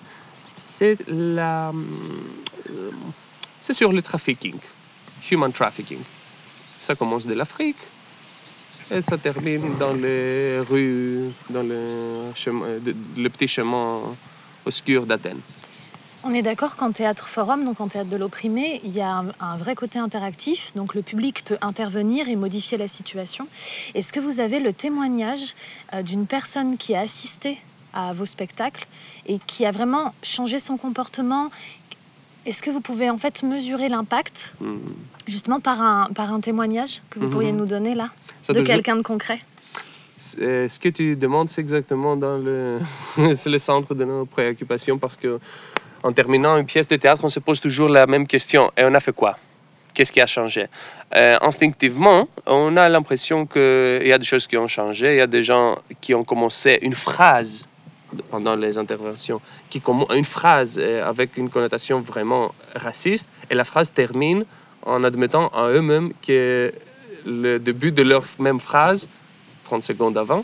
c'est 0.53 0.97
euh, 1.09 1.71
sur 3.61 3.93
le 3.93 4.01
trafficking, 4.01 4.57
human 5.31 5.53
trafficking. 5.53 5.99
Ça 6.81 6.95
commence 6.95 7.25
de 7.25 7.33
l'Afrique 7.33 7.77
et 8.91 9.01
ça 9.01 9.17
termine 9.17 9.77
dans 9.77 9.93
les 9.93 10.59
rues, 10.59 11.29
dans 11.49 11.63
le, 11.63 12.33
chemin, 12.35 12.67
le 13.17 13.29
petit 13.29 13.47
chemin 13.47 14.01
obscur 14.65 15.05
d'Athènes. 15.05 15.39
On 16.23 16.33
est 16.35 16.43
d'accord 16.43 16.75
qu'en 16.75 16.91
théâtre 16.91 17.27
forum, 17.27 17.65
donc 17.65 17.81
en 17.81 17.87
théâtre 17.87 18.09
de 18.09 18.15
l'opprimé, 18.15 18.79
il 18.83 18.91
y 18.95 19.01
a 19.01 19.09
un, 19.11 19.25
un 19.39 19.57
vrai 19.57 19.73
côté 19.73 19.97
interactif, 19.97 20.71
donc 20.75 20.93
le 20.93 21.01
public 21.01 21.43
peut 21.45 21.57
intervenir 21.61 22.29
et 22.29 22.35
modifier 22.35 22.77
la 22.77 22.87
situation. 22.87 23.47
Est-ce 23.95 24.13
que 24.13 24.19
vous 24.19 24.39
avez 24.39 24.59
le 24.59 24.71
témoignage 24.71 25.55
euh, 25.93 26.03
d'une 26.03 26.27
personne 26.27 26.77
qui 26.77 26.93
a 26.93 26.99
assisté 27.01 27.57
à 27.93 28.13
vos 28.13 28.27
spectacles 28.27 28.85
et 29.25 29.39
qui 29.47 29.65
a 29.65 29.71
vraiment 29.71 30.13
changé 30.21 30.59
son 30.59 30.77
comportement? 30.77 31.49
Est-ce 32.45 32.61
que 32.61 32.69
vous 32.69 32.81
pouvez 32.81 33.09
en 33.09 33.17
fait 33.17 33.41
mesurer 33.41 33.89
l'impact 33.89 34.53
Hmm. 34.61 34.77
justement 35.27 35.59
par 35.59 35.81
un, 35.81 36.07
par 36.13 36.31
un 36.31 36.39
témoignage 36.39 37.01
que 37.09 37.17
vous 37.19 37.29
pourriez 37.29 37.51
nous 37.51 37.65
donner 37.65 37.95
là 37.95 38.09
Ça 38.43 38.53
de 38.53 38.61
quelqu'un 38.61 38.95
de 38.95 39.01
concret? 39.01 39.39
Euh, 40.39 40.67
Ce 40.67 40.77
que 40.79 40.89
tu 40.89 41.15
demandes, 41.15 41.49
c'est 41.49 41.61
exactement 41.61 42.15
dans 42.15 42.37
le, 42.37 42.79
c'est 43.35 43.49
le 43.49 43.57
centre 43.57 43.95
de 43.95 44.05
nos 44.05 44.25
préoccupations 44.25 44.99
parce 44.99 45.17
que 45.17 45.39
en 46.03 46.11
terminant 46.11 46.57
une 46.57 46.65
pièce 46.65 46.87
de 46.87 46.95
théâtre, 46.95 47.23
on 47.23 47.29
se 47.29 47.39
pose 47.39 47.59
toujours 47.59 47.89
la 47.89 48.07
même 48.07 48.27
question. 48.27 48.71
Et 48.77 48.83
on 48.83 48.93
a 48.93 48.99
fait 48.99 49.13
quoi? 49.13 49.37
Qu'est-ce 49.93 50.11
qui 50.11 50.21
a 50.21 50.27
changé? 50.27 50.67
Euh, 51.15 51.37
Instinctivement, 51.41 52.27
on 52.45 52.77
a 52.77 52.87
l'impression 52.89 53.45
qu'il 53.45 54.07
y 54.07 54.13
a 54.13 54.17
des 54.17 54.25
choses 54.25 54.47
qui 54.47 54.57
ont 54.57 54.67
changé. 54.67 55.15
Il 55.15 55.17
y 55.17 55.21
a 55.21 55.27
des 55.27 55.43
gens 55.43 55.77
qui 55.99 56.13
ont 56.13 56.23
commencé 56.23 56.79
une 56.81 56.95
phrase 56.95 57.67
pendant 58.29 58.55
les 58.55 58.77
interventions, 58.77 59.39
qui 59.69 59.81
une 60.13 60.25
phrase 60.25 60.77
euh, 60.81 61.07
avec 61.07 61.37
une 61.37 61.49
connotation 61.49 62.01
vraiment 62.01 62.53
raciste, 62.75 63.29
et 63.49 63.55
la 63.55 63.63
phrase 63.63 63.91
termine 63.91 64.43
en 64.85 65.03
admettant 65.03 65.47
à 65.49 65.69
eux-mêmes 65.69 66.11
que 66.25 66.73
le 67.25 67.57
début 67.57 67.91
de 67.91 68.01
leur 68.03 68.25
même 68.39 68.59
phrase 68.59 69.07
30 69.71 69.83
secondes 69.83 70.17
avant, 70.17 70.43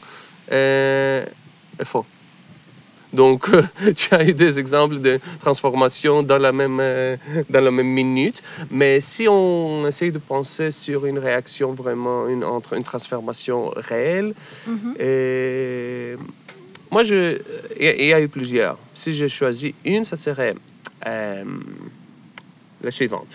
euh, 0.51 1.25
est 1.79 1.85
faux. 1.85 2.05
Donc, 3.13 3.49
tu 3.95 4.13
as 4.13 4.23
eu 4.25 4.33
des 4.33 4.59
exemples 4.59 4.99
de 4.99 5.19
transformation 5.39 6.23
dans 6.23 6.37
la, 6.37 6.51
même, 6.51 6.79
euh, 6.81 7.15
dans 7.49 7.61
la 7.61 7.71
même 7.71 7.87
minute. 7.87 8.43
Mais 8.69 8.99
si 9.01 9.27
on 9.29 9.87
essaye 9.87 10.11
de 10.11 10.19
penser 10.19 10.71
sur 10.71 11.05
une 11.05 11.17
réaction 11.19 11.71
vraiment, 11.71 12.27
une, 12.27 12.43
entre 12.43 12.73
une 12.73 12.83
transformation 12.83 13.69
réelle, 13.75 14.33
Mhm. 14.67 14.95
et 14.99 16.13
moi, 16.91 17.03
je, 17.03 17.37
il 17.79 18.01
y 18.05 18.07
y 18.07 18.13
a 18.13 18.21
eu 18.21 18.27
plusieurs. 18.27 18.77
Si 18.93 19.13
j'ai 19.13 19.29
choisi 19.29 19.73
une, 19.85 20.05
ça 20.05 20.17
serait 20.17 20.53
euh, 21.05 21.43
la 22.83 22.91
suivante. 22.91 23.27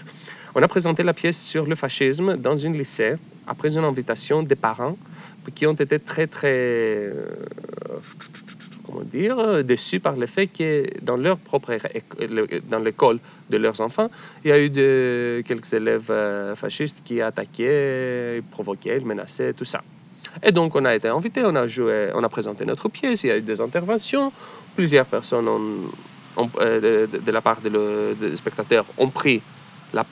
On 0.55 0.62
a 0.62 0.69
présenté 0.69 1.02
la 1.02 1.14
pièce 1.14 1.41
sur 1.41 1.64
le 1.67 1.75
fascisme 1.75 2.37
dans 2.37 2.57
une 2.57 2.76
lycée 2.76 3.14
après 3.47 3.69
une 3.75 3.85
invitation 3.85 4.43
des 4.43 4.55
parents 4.57 4.97
qui 5.55 5.67
ont 5.67 5.73
été 5.73 5.99
très, 5.99 6.26
très, 6.26 6.55
euh, 6.55 7.12
dire, 9.12 9.38
euh, 9.38 9.62
déçus 9.62 10.00
par 10.00 10.16
le 10.16 10.26
fait 10.26 10.47
que 10.47 10.87
dans 11.04 11.16
leur 11.16 11.38
propre 11.38 11.73
dans 12.71 12.78
l'école 12.81 13.19
de 13.50 13.57
leurs 13.57 13.81
enfants, 13.81 14.09
il 14.45 14.49
y 14.49 14.52
a 14.52 14.59
eu 14.59 15.42
quelques 15.45 15.73
élèves 15.73 16.11
euh, 16.11 16.57
fascistes 16.57 16.99
qui 17.04 17.21
attaquaient, 17.21 18.40
provoquaient, 18.50 19.00
menaçaient, 19.00 19.52
tout 19.52 19.64
ça. 19.64 19.81
Et 20.42 20.52
donc, 20.52 20.75
on 20.75 20.85
a 20.85 20.95
été 20.95 21.09
invités, 21.09 21.42
on 21.45 21.54
a 21.54 21.66
joué, 21.66 22.09
on 22.14 22.25
a 22.25 22.28
présenté 22.28 22.64
notre 22.64 22.88
pièce, 22.88 23.23
il 23.25 23.28
y 23.28 23.31
a 23.31 23.38
eu 23.38 23.42
des 23.42 23.61
interventions, 23.61 24.33
plusieurs 24.75 25.07
personnes 25.07 25.49
euh, 26.61 27.07
de, 27.07 27.31
la 27.31 27.40
part 27.42 27.61
des 27.61 28.37
spectateurs 28.37 28.87
ont 28.97 29.09
pris, 29.09 29.42
la, 29.92 30.04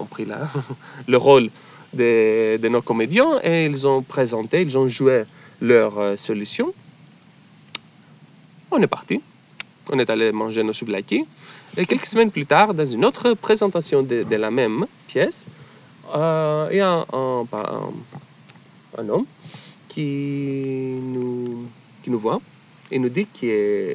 ont 0.00 0.06
pris 0.06 0.24
la, 0.24 0.38
le 1.08 1.16
rôle 1.16 1.48
de, 1.94 2.56
de 2.56 2.68
nos 2.68 2.82
comédiens 2.82 3.40
et 3.44 3.66
ils 3.66 3.86
ont 3.86 4.02
présenté, 4.02 4.62
ils 4.62 4.76
ont 4.76 4.88
joué 4.88 5.22
leur 5.60 5.98
euh, 5.98 6.16
solution. 6.16 6.72
On 8.74 8.80
est 8.82 8.86
parti. 8.86 9.20
On 9.90 9.98
est 9.98 10.08
allé 10.08 10.32
manger 10.32 10.62
nos 10.62 10.72
souvlaki. 10.72 11.24
Et 11.76 11.84
quelques 11.84 12.06
semaines 12.06 12.30
plus 12.30 12.46
tard, 12.46 12.72
dans 12.72 12.86
une 12.86 13.04
autre 13.04 13.34
présentation 13.34 14.02
de, 14.02 14.24
la 14.34 14.50
même 14.50 14.86
pièce, 15.08 15.44
euh, 16.14 16.68
il 16.70 16.78
y 16.78 16.80
a 16.80 17.04
un, 17.12 19.08
homme 19.08 19.26
qui 19.88 20.94
nous, 21.02 21.66
qui 22.02 22.10
nous 22.10 22.18
voit 22.18 22.40
et 22.90 22.98
nous 22.98 23.08
dit 23.10 23.26
que 23.26 23.94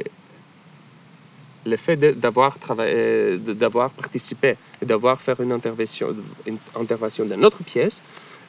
le 1.66 1.76
fait 1.78 1.98
d'avoir 2.20 2.58
travaillé, 2.60 3.38
de- 3.38 3.54
d'avoir 3.54 3.90
participé 3.92 4.56
et 4.82 4.86
d'avoir 4.86 5.20
fait 5.20 5.36
une 5.40 5.52
intervention, 5.52 6.08
une 6.46 6.58
intervention 6.80 7.26
dans 7.26 7.38
notre 7.38 7.64
pièce 7.64 7.98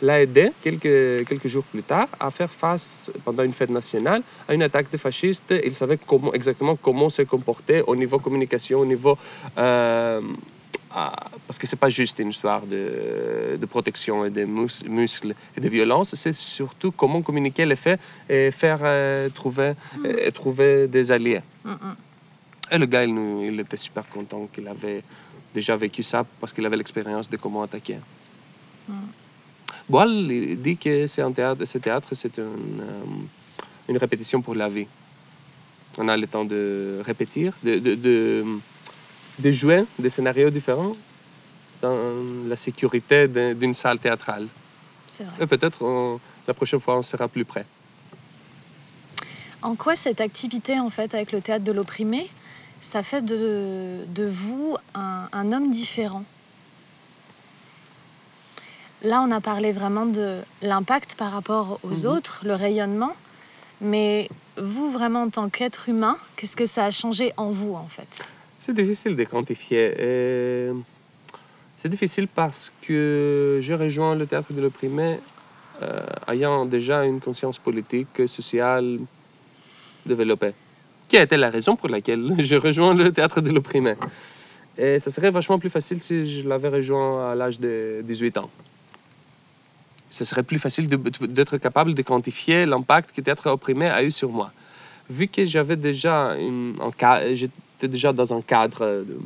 l'a 0.02 0.20
aidé 0.22 0.50
quelques, 0.62 1.26
quelques 1.28 1.48
jours 1.48 1.64
plus 1.64 1.82
tard 1.82 2.08
à 2.20 2.30
faire 2.30 2.50
face, 2.52 3.10
pendant 3.24 3.42
une 3.42 3.52
fête 3.52 3.70
nationale, 3.70 4.22
à 4.48 4.54
une 4.54 4.62
attaque 4.62 4.90
de 4.90 4.96
fascistes. 4.96 5.52
Il 5.64 5.74
savait 5.74 5.98
comment, 6.06 6.32
exactement 6.34 6.76
comment 6.76 7.10
se 7.10 7.22
comporter 7.22 7.82
au 7.86 7.96
niveau 7.96 8.18
communication, 8.18 8.80
au 8.80 8.86
niveau... 8.86 9.16
euh, 9.58 10.20
ah, 10.94 11.12
parce 11.46 11.58
que 11.58 11.66
c'est 11.66 11.78
pas 11.78 11.90
juste 11.90 12.18
une 12.18 12.30
histoire 12.30 12.62
de, 12.64 13.56
de 13.58 13.66
protection 13.66 14.24
et 14.24 14.30
de 14.30 14.44
mus- 14.44 14.84
muscles 14.88 15.34
et 15.56 15.60
de 15.60 15.68
violence, 15.68 16.14
c'est 16.14 16.32
surtout 16.32 16.92
comment 16.92 17.20
communiquer 17.20 17.66
les 17.66 17.76
faits 17.76 18.00
et 18.30 18.50
faire 18.50 18.78
euh, 18.82 19.28
trouver, 19.28 19.72
et 20.04 20.32
trouver 20.32 20.86
des 20.88 21.10
alliés. 21.12 21.40
Mhm. 21.64 21.94
Et 22.72 22.78
le 22.78 22.86
gars, 22.86 23.04
il, 23.04 23.14
nous- 23.14 23.44
il 23.44 23.60
était 23.60 23.76
super 23.76 24.06
content 24.08 24.48
qu'il 24.52 24.66
avait 24.66 25.02
déjà 25.54 25.76
vécu 25.76 26.02
ça 26.02 26.24
parce 26.40 26.52
qu'il 26.54 26.64
avait 26.64 26.76
l'expérience 26.76 27.28
de 27.28 27.36
comment 27.36 27.62
attaquer. 27.62 27.96
Il 29.90 30.60
dit 30.62 30.76
que 30.76 31.06
c'est 31.06 31.22
un 31.22 31.32
théâtre, 31.32 31.64
ce 31.64 31.78
théâtre, 31.78 32.08
c'est 32.14 32.36
une, 32.38 32.44
euh, 32.80 33.88
une 33.88 33.96
répétition 33.96 34.42
pour 34.42 34.54
la 34.54 34.68
vie. 34.68 34.86
On 35.98 36.08
a 36.08 36.16
le 36.16 36.26
temps 36.26 36.44
de 36.44 37.00
répéter, 37.04 37.50
de, 37.64 37.78
de, 37.78 37.94
de, 37.94 38.44
de 39.40 39.52
jouer 39.52 39.84
des 39.98 40.10
scénarios 40.10 40.50
différents 40.50 40.94
dans 41.82 41.96
la 42.46 42.56
sécurité 42.56 43.26
d'une 43.54 43.74
salle 43.74 43.98
théâtrale. 43.98 44.46
Et 45.40 45.46
peut-être 45.46 45.82
on- 45.82 46.20
la 46.46 46.54
prochaine 46.54 46.80
fois, 46.80 46.96
on 46.98 47.02
sera 47.02 47.26
plus 47.28 47.44
près. 47.44 47.64
En 49.62 49.74
quoi 49.74 49.96
cette 49.96 50.20
activité, 50.20 50.78
en 50.78 50.90
fait, 50.90 51.14
avec 51.14 51.32
le 51.32 51.40
théâtre 51.40 51.64
de 51.64 51.72
l'opprimé, 51.72 52.28
ça 52.80 53.02
fait 53.02 53.22
de, 53.22 54.04
de 54.06 54.26
vous 54.28 54.76
un, 54.94 55.26
un 55.32 55.52
homme 55.52 55.72
différent? 55.72 56.22
Là, 59.08 59.22
on 59.26 59.30
a 59.30 59.40
parlé 59.40 59.72
vraiment 59.72 60.04
de 60.04 60.28
l'impact 60.60 61.14
par 61.14 61.30
rapport 61.32 61.80
aux 61.82 61.88
Mhm. 62.04 62.06
autres, 62.14 62.36
le 62.44 62.52
rayonnement. 62.66 63.14
Mais 63.80 64.28
vous, 64.74 64.90
vraiment, 64.92 65.22
en 65.22 65.30
tant 65.30 65.48
qu'être 65.48 65.88
humain, 65.88 66.16
qu'est-ce 66.36 66.56
que 66.56 66.66
ça 66.66 66.84
a 66.84 66.90
changé 66.90 67.32
en 67.38 67.50
vous, 67.58 67.72
en 67.74 67.88
fait? 67.96 68.10
C'est 68.60 68.74
difficile 68.74 69.16
de 69.16 69.24
quantifier. 69.24 69.84
Et 70.08 70.70
C'est 71.80 71.88
difficile 71.88 72.26
parce 72.42 72.72
que 72.86 73.60
je 73.66 73.72
rejoins 73.72 74.14
le 74.16 74.26
théâtre 74.26 74.52
de 74.52 74.60
l'opprimé 74.60 75.08
euh, 75.82 76.00
ayant 76.34 76.66
déjà 76.66 77.04
une 77.04 77.20
conscience 77.20 77.56
politique, 77.58 78.28
sociale 78.38 78.98
développé, 80.04 80.50
qui 81.08 81.16
a 81.16 81.22
été 81.22 81.36
la 81.36 81.50
raison 81.50 81.76
pour 81.76 81.88
laquelle 81.88 82.24
je 82.50 82.56
rejoins 82.56 82.94
le 82.94 83.12
théâtre 83.12 83.40
de 83.40 83.50
l'opprimé. 83.50 83.92
Et 84.76 84.98
ça 84.98 85.10
serait 85.12 85.30
vachement 85.30 85.58
plus 85.60 85.70
facile 85.70 86.02
si 86.02 86.14
je 86.42 86.48
l'avais 86.48 86.68
rejoint 86.78 87.30
à 87.30 87.34
l'âge 87.36 87.58
de 87.60 88.00
18 88.02 88.36
ans. 88.38 88.50
Ce 90.18 90.24
serait 90.24 90.42
plus 90.42 90.58
facile 90.58 90.88
d'être 90.88 91.58
capable 91.58 91.94
de 91.94 92.02
quantifier 92.02 92.66
l'impact 92.66 93.08
que 93.14 93.20
théâtre 93.20 93.48
opprimé 93.50 93.86
a 93.86 94.02
eu 94.02 94.10
sur 94.10 94.30
moi. 94.38 94.50
Vu 95.08 95.28
que 95.28 95.46
j'avais 95.46 95.76
déjà 95.76 96.34
une, 96.48 96.74
un 96.86 96.92
j'étais 97.34 97.86
déjà 97.86 98.12
dans 98.12 98.32
un 98.36 98.42
cadre 98.42 98.80
de 99.10 99.16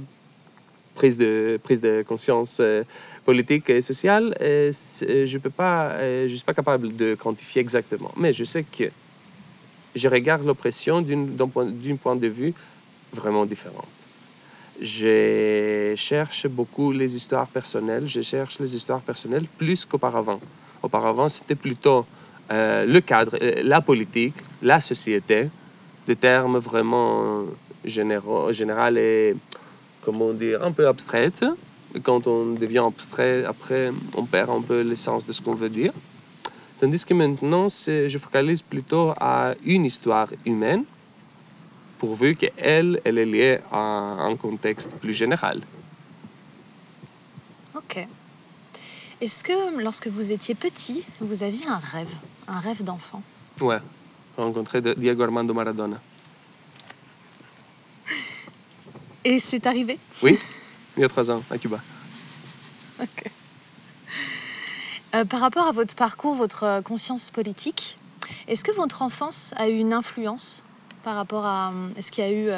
prise 0.95 1.17
de, 1.17 1.59
prise 1.65 1.81
de 1.81 2.05
conscience 2.07 2.59
euh, 2.61 2.83
politique 3.25 3.71
et 3.71 3.81
sociale, 3.81 4.27
euh, 4.43 4.71
c'est- 4.71 5.27
je 5.27 5.39
peux 5.39 5.55
pas, 5.65 5.79
euh, 5.93 6.29
je 6.29 6.35
suis 6.35 6.45
pas 6.45 6.53
capable 6.61 6.95
de 7.03 7.15
quantifier 7.15 7.63
exactement. 7.63 8.13
Mais 8.19 8.35
je 8.35 8.45
sais 8.45 8.63
que 8.77 8.85
je 9.97 10.09
regarde 10.09 10.45
l'oppression 10.45 11.01
d'un 11.01 11.49
point, 11.49 11.67
point 12.03 12.17
de 12.17 12.29
vue 12.29 12.53
vraiment 13.15 13.47
différent. 13.47 13.89
Je 14.83 15.95
cherche 15.97 16.49
beaucoup 16.49 16.93
les 16.93 17.11
histoires 17.19 17.49
personnelles. 17.59 18.07
Je 18.07 18.21
cherche 18.21 18.59
les 18.59 18.75
histoires 18.79 19.01
personnelles 19.01 19.47
plus 19.57 19.87
qu'auparavant. 19.87 20.41
Auparavant, 20.83 21.29
c'était 21.29 21.55
plutôt 21.55 22.05
euh, 22.51 22.85
le 22.87 23.01
cadre, 23.01 23.37
euh, 23.41 23.63
la 23.63 23.81
politique, 23.81 24.35
la 24.63 24.81
société, 24.81 25.49
des 26.07 26.17
termes 26.17 26.59
vraiment 26.59 27.43
généraux, 27.85 28.53
général 28.53 28.99
et, 28.99 29.35
comment 30.05 30.33
dire, 30.33 30.63
un 30.65 30.73
peu 30.73 30.87
abstraits. 30.89 31.45
Quand 32.03 32.27
on 32.27 32.55
devient 32.55 32.85
abstrait, 32.87 33.45
après, 33.45 33.91
on 34.17 34.25
perd 34.25 34.51
un 34.51 34.63
peu 34.63 34.81
l'essence 34.81 35.27
de 35.27 35.33
ce 35.33 35.41
qu'on 35.41 35.55
veut 35.55 35.69
dire. 35.69 35.93
Tandis 36.81 37.05
que 37.05 37.15
maintenant, 37.15 37.69
je 37.69 38.19
focalise 38.19 38.63
plutôt 38.63 39.13
à 39.21 39.55
une 39.65 39.85
histoire 39.85 40.29
humaine, 40.47 40.85
pourvu 42.01 42.35
qu'elle, 42.35 43.01
elle 43.05 43.19
est 43.19 43.25
liée 43.25 43.59
à 43.71 43.79
un 43.79 44.35
contexte 44.35 44.91
plus 45.01 45.15
général. 45.15 45.61
Ok. 47.77 48.05
Est-ce 49.23 49.45
que 49.45 49.79
lorsque 49.81 50.09
vous 50.09 50.33
étiez 50.33 50.57
petit, 50.57 51.05
vous 51.21 51.45
aviez 51.45 51.65
un 51.69 51.79
rêve, 51.79 52.09
un 52.49 52.59
rêve 52.59 52.83
d'enfant? 52.83 53.23
Ouais, 53.61 53.79
rencontrer 54.37 54.81
de- 54.81 54.95
Diego 54.95 55.23
Armando 55.23 55.55
Maradona. 55.55 55.97
Et 59.25 59.39
c'est 59.39 59.65
arrivé? 59.69 59.97
Oui, 60.25 60.37
il 60.97 61.03
y 61.03 61.05
a 61.05 61.09
trois 61.09 61.31
ans, 61.31 61.41
à 61.53 61.59
Cuba. 61.59 61.79
Ok. 63.01 63.31
Euh, 65.15 65.25
par 65.27 65.39
rapport 65.39 65.69
à 65.69 65.73
votre 65.73 65.95
parcours, 65.95 66.35
votre 66.35 66.65
euh, 66.65 66.83
conscience 66.83 67.31
politique, 67.31 67.97
est-ce 68.49 68.65
que 68.65 68.73
votre 68.73 69.03
enfance 69.03 69.53
a 69.57 69.69
eu 69.69 69.77
une 69.79 69.93
influence 69.93 70.63
par 71.05 71.15
rapport 71.15 71.47
à... 71.47 71.69
euh, 71.71 71.89
Est-ce 71.97 72.11
qu'il 72.11 72.25
y 72.25 72.27
a 72.27 72.33
eu 72.33 72.49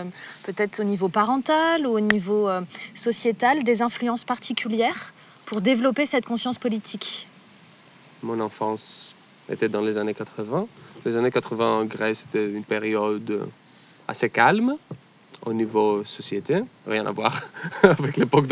peut-être 0.45 0.81
au 0.81 0.85
niveau 0.85 1.11
parental 1.11 1.87
ou 1.87 1.91
au 1.91 2.01
niveau 2.01 2.49
sociétal 2.95 3.65
des 3.65 3.83
influences 3.83 4.25
particulières? 4.25 5.11
Pour 5.55 5.61
développer 5.61 6.05
cette 6.05 6.27
conscience 6.27 6.59
politique 6.59 7.29
Mon 8.25 8.41
enfance 8.41 9.15
était 9.49 9.69
dans 9.69 9.83
les 9.83 9.99
années 9.99 10.13
80. 10.13 10.67
Les 11.05 11.15
années 11.15 11.31
80 11.31 11.79
en 11.79 11.85
Grèce, 11.85 12.25
c'était 12.27 12.51
une 12.51 12.65
période 12.65 13.41
assez 14.09 14.31
calme 14.31 14.75
au 15.47 15.53
niveau 15.53 16.03
société. 16.03 16.57
Rien 16.89 17.07
à 17.07 17.13
voir 17.13 17.41
avec 17.85 18.17
l'époque 18.17 18.47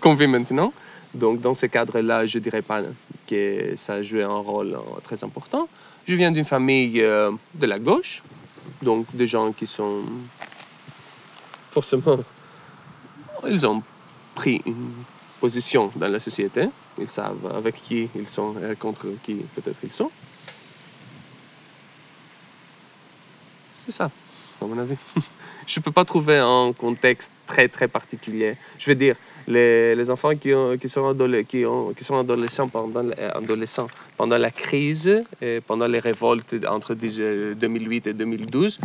qu'on 0.00 0.14
vit 0.14 0.28
maintenant. 0.28 0.72
Donc, 1.14 1.40
dans 1.40 1.54
ce 1.54 1.66
cadre-là, 1.66 2.28
je 2.28 2.38
dirais 2.38 2.62
pas 2.62 2.82
que 3.26 3.74
ça 3.76 3.94
a 3.94 4.04
joué 4.04 4.22
un 4.22 4.28
rôle 4.36 4.74
euh, 4.74 5.00
très 5.02 5.24
important. 5.24 5.68
Je 6.06 6.14
viens 6.14 6.30
d'une 6.30 6.44
famille 6.44 7.00
euh, 7.00 7.32
de 7.54 7.66
la 7.66 7.80
gauche, 7.80 8.22
donc 8.80 9.06
des 9.16 9.26
gens 9.26 9.50
qui 9.50 9.66
sont 9.66 10.02
forcément... 11.72 12.16
Ils 13.48 13.66
ont 13.66 13.82
pris 14.36 14.62
une 14.66 14.94
position 15.40 15.90
dans 15.96 16.08
la 16.08 16.20
société. 16.20 16.68
Ils 16.98 17.08
savent 17.08 17.52
avec 17.56 17.76
qui 17.76 18.08
ils 18.14 18.26
sont 18.26 18.54
et 18.70 18.76
contre 18.76 19.06
qui 19.24 19.34
peut-être 19.34 19.78
ils 19.82 19.92
sont. 19.92 20.10
C'est 23.84 23.92
ça, 23.92 24.10
à 24.62 24.64
mon 24.64 24.78
avis. 24.78 24.96
Je 25.66 25.80
ne 25.80 25.84
peux 25.84 25.92
pas 25.92 26.04
trouver 26.04 26.38
un 26.38 26.72
contexte 26.72 27.30
très, 27.46 27.68
très 27.68 27.88
particulier. 27.88 28.54
Je 28.78 28.90
veux 28.90 28.94
dire, 28.94 29.16
les, 29.48 29.94
les 29.94 30.10
enfants 30.10 30.34
qui, 30.34 30.52
qui, 30.80 30.88
sont 30.88 31.16
qui, 31.48 31.64
qui 31.96 32.04
sont 32.04 32.18
adolescents 32.18 32.68
pendant, 32.68 33.04
euh, 33.04 33.30
adolescents 33.34 33.88
pendant 34.16 34.36
la 34.36 34.50
crise 34.50 35.24
et 35.40 35.60
pendant 35.66 35.86
les 35.86 35.98
révoltes 35.98 36.54
entre 36.68 36.94
10 36.94 37.16
euh, 37.18 37.54
2008 37.54 38.06
et 38.08 38.12
2012 38.12 38.78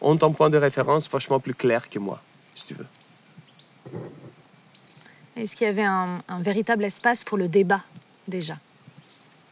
ont 0.00 0.18
un 0.20 0.30
point 0.32 0.50
de 0.50 0.56
référence 0.56 1.08
vachement 1.08 1.40
plus 1.40 1.54
clair 1.54 1.88
que 1.88 1.98
moi, 1.98 2.20
si 2.54 2.66
tu 2.66 2.74
veux. 2.74 2.86
Est-ce 5.36 5.56
qu'il 5.56 5.66
y 5.66 5.70
avait 5.70 5.82
un, 5.82 6.08
un 6.28 6.42
véritable 6.42 6.84
espace 6.84 7.24
pour 7.24 7.38
le 7.38 7.48
débat 7.48 7.80
déjà? 8.28 8.54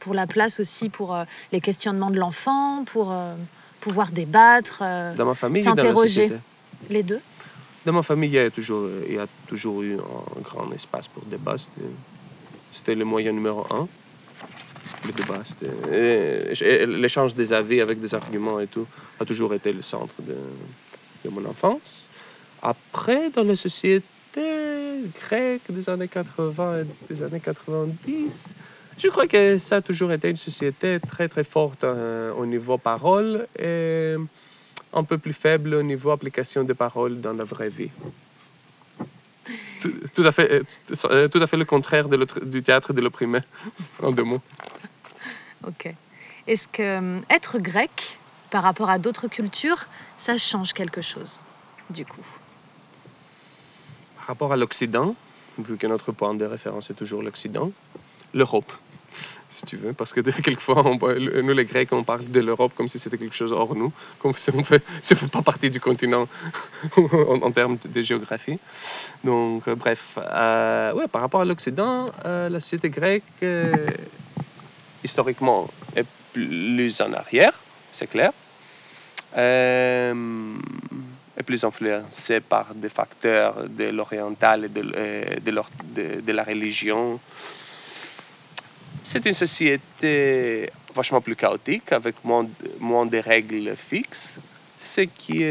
Pour 0.00 0.14
la 0.14 0.26
place 0.26 0.60
aussi 0.60 0.88
pour 0.88 1.14
euh, 1.14 1.24
les 1.52 1.60
questionnements 1.60 2.10
de 2.10 2.18
l'enfant, 2.18 2.84
pour 2.84 3.12
euh, 3.12 3.34
pouvoir 3.80 4.10
débattre, 4.10 4.80
euh, 4.82 5.14
Dans 5.14 5.26
ma 5.26 5.34
famille 5.34 5.62
et 5.62 5.64
dans 5.64 5.74
la 5.74 5.82
s'interroger. 5.82 6.32
Les 6.88 7.02
deux? 7.02 7.20
Dans 7.86 7.92
ma 7.92 8.02
famille, 8.02 8.30
il 8.30 8.34
y 8.34 8.38
a 8.38 8.50
toujours, 8.50 8.88
il 9.08 9.14
y 9.14 9.18
a 9.18 9.26
toujours 9.46 9.82
eu 9.82 9.94
un 9.94 10.40
grand 10.42 10.70
espace 10.72 11.08
pour 11.08 11.22
le 11.24 11.30
débat. 11.30 11.56
C'était, 11.58 12.94
le 12.94 13.04
moyen 13.04 13.32
numéro 13.32 13.66
un. 13.70 13.86
Le 15.06 15.12
débat, 15.12 15.40
c'était... 15.42 16.86
L'échange 16.86 17.34
des 17.34 17.52
avis 17.52 17.80
avec 17.80 18.00
des 18.00 18.14
arguments 18.14 18.60
et 18.60 18.66
tout 18.66 18.86
a 19.18 19.24
toujours 19.24 19.54
été 19.54 19.72
le 19.72 19.82
centre 19.82 20.14
de, 20.20 20.36
de 21.24 21.30
mon 21.30 21.44
enfance. 21.46 22.06
Après, 22.62 23.30
dans 23.30 23.44
la 23.44 23.56
société 23.56 24.04
grecque 24.34 25.70
des 25.70 25.88
années 25.88 26.08
80 26.08 26.82
et 26.82 27.12
des 27.14 27.22
années 27.22 27.40
90, 27.40 28.50
je 29.02 29.08
crois 29.08 29.26
que 29.26 29.58
ça 29.58 29.76
a 29.76 29.80
toujours 29.80 30.12
été 30.12 30.28
une 30.28 30.36
société 30.36 31.00
très, 31.00 31.26
très 31.26 31.44
forte 31.44 31.84
euh, 31.84 32.32
au 32.34 32.44
niveau 32.44 32.76
parole 32.76 33.46
et 33.58 34.14
un 34.92 35.04
peu 35.04 35.16
plus 35.16 35.32
faible 35.32 35.74
au 35.74 35.82
niveau 35.82 36.10
application 36.10 36.64
des 36.64 36.74
paroles 36.74 37.20
dans 37.20 37.32
la 37.32 37.44
vraie 37.44 37.70
vie. 37.70 37.90
Tout, 39.80 39.92
tout 40.14 40.26
à, 40.26 40.32
fait, 40.32 40.52
euh, 40.52 40.62
euh, 41.06 41.28
tout 41.28 41.42
à 41.42 41.46
fait 41.46 41.56
le 41.56 41.64
contraire 41.64 42.10
de 42.10 42.26
du 42.44 42.62
théâtre 42.62 42.92
de 42.92 43.00
l'opprimé, 43.00 43.38
en 44.02 44.10
deux 44.10 44.24
mots. 44.24 44.42
Ok. 45.66 45.88
Est-ce 46.46 46.68
que 46.68 47.32
être 47.32 47.58
grec 47.58 48.18
par 48.50 48.62
rapport 48.62 48.90
à 48.90 48.98
d'autres 48.98 49.28
cultures, 49.28 49.82
ça 50.18 50.36
change 50.36 50.74
quelque 50.74 51.00
chose 51.00 51.40
du 51.88 52.04
coup? 52.04 52.24
Rapport 54.30 54.52
à 54.52 54.56
l'Occident, 54.56 55.14
vu 55.58 55.76
que 55.76 55.86
notre 55.86 56.12
point 56.12 56.34
de 56.34 56.44
référence 56.44 56.90
est 56.90 56.94
toujours 56.94 57.22
l'Occident, 57.22 57.70
l'Europe, 58.32 58.70
si 59.50 59.66
tu 59.66 59.76
veux, 59.76 59.92
parce 59.92 60.12
que 60.12 60.20
de- 60.20 60.30
quelquefois, 60.46 60.84
on 60.86 60.96
nous 61.42 61.52
les 61.52 61.64
Grecs, 61.64 61.92
on 61.92 62.04
parle 62.04 62.24
de 62.30 62.40
l'Europe 62.40 62.72
comme 62.76 62.88
si 62.88 62.98
c'était 63.00 63.18
quelque 63.18 63.34
chose 63.34 63.52
hors 63.52 63.74
nous, 63.74 63.92
comme 64.20 64.32
si 64.36 64.50
on 64.54 64.58
ne 64.58 64.62
fait, 64.62 64.82
pas 65.32 65.42
partie 65.42 65.70
du 65.70 65.80
continent 65.80 66.28
en, 67.42 67.50
termes 67.50 67.76
de 67.84 68.02
géographie. 68.02 68.58
Donc, 69.24 69.66
euh, 69.66 69.74
bref, 69.74 70.16
euh, 70.18 70.92
ouais, 70.92 71.08
par 71.08 71.22
rapport 71.22 71.40
à 71.40 71.44
l'Occident, 71.44 72.08
euh, 72.24 72.48
la 72.48 72.60
société 72.60 72.88
grecque, 72.88 73.24
euh, 73.42 73.74
historiquement, 75.02 75.68
est 75.96 76.06
plus 76.32 77.00
en 77.00 77.12
arrière, 77.12 77.54
c'est 77.92 78.08
clair. 78.08 78.30
Plus 81.42 81.64
influencée 81.64 82.40
par 82.40 82.74
des 82.74 82.88
facteurs 82.88 83.54
de 83.68 83.84
l'oriental 83.90 84.64
et 84.64 84.68
de, 84.68 84.92
euh, 84.96 86.20
de, 86.26 86.32
la 86.32 86.42
religion. 86.44 87.18
C'est 89.04 89.24
une 89.26 89.34
société 89.34 90.70
vachement 90.94 91.20
plus 91.20 91.36
chaotique, 91.36 91.92
avec 91.92 92.24
moins, 92.24 92.44
de- 92.44 93.18
règles 93.18 93.74
fixes, 93.76 94.34
ce 94.78 95.02
qui, 95.02 95.44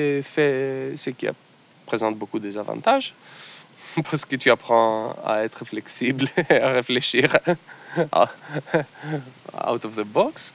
présente 1.85 2.17
beaucoup 2.17 2.39
de 2.39 2.47
désavantages, 2.47 3.13
parce 4.09 4.25
que 4.25 4.35
tu 4.35 4.51
apprends 4.51 5.11
à 5.25 5.43
être 5.43 5.65
flexible 5.65 6.27
à 6.49 6.69
réfléchir 6.69 7.35
out 7.97 9.85
of 9.85 9.95
the 9.95 10.05
box. 10.05 10.53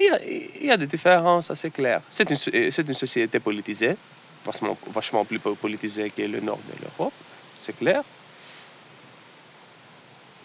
Il 0.00 0.66
y, 0.66 0.70
a, 0.70 0.76
des 0.76 0.86
différences. 0.86 1.52
C'est 1.54 2.28
so- 2.36 2.50
c'est 2.52 2.88
une 2.88 2.94
société 2.94 3.38
politisée, 3.40 3.96
vachement, 4.94 5.24
plus 5.24 5.38
po- 5.38 5.54
politisée 5.54 6.10
que 6.10 6.22
le 6.22 6.40
nord 6.40 6.58
de 6.58 6.82
l'Europe, 6.82 7.12
c'est 7.60 7.76
clair. 7.76 8.02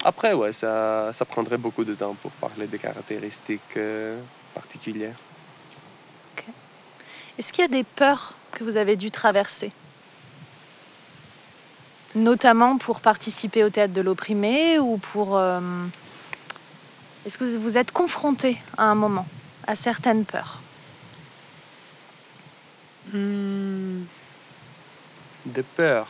Après, 0.03 0.33
ouais, 0.33 0.53
ça, 0.53 1.11
prendrait 1.29 1.57
beaucoup 1.57 1.83
de 1.83 1.95
temps 1.95 2.13
pour 2.21 2.31
parler 2.33 2.67
des 2.67 2.77
caractéristiques 2.77 3.77
euh, 3.77 4.15
particulières. 4.53 5.15
Est-ce 7.37 7.51
qu'il 7.51 7.63
y 7.63 7.65
a 7.65 7.69
des 7.69 7.83
peurs 7.83 8.33
que 8.53 8.63
vous 8.63 8.77
avez 8.77 8.95
dû 8.95 9.09
traverser? 9.09 9.71
Notamment 12.15 12.77
pour 12.77 13.01
participer 13.01 13.63
au 13.63 13.69
théâtre 13.69 13.93
de 13.93 14.01
l'opprimé 14.01 14.79
ou 14.79 14.97
pour... 14.97 15.37
euh, 15.37 15.59
Est-ce 17.25 17.37
que 17.37 17.57
vous 17.57 17.77
êtes 17.77 17.91
confronté 17.91 18.57
à 18.77 18.85
un 18.85 18.95
moment? 18.95 19.25
À 19.67 19.75
certaines 19.75 20.25
peurs 20.25 20.59
Hmm, 23.13 24.03
Des 25.45 25.61
peurs. 25.61 26.07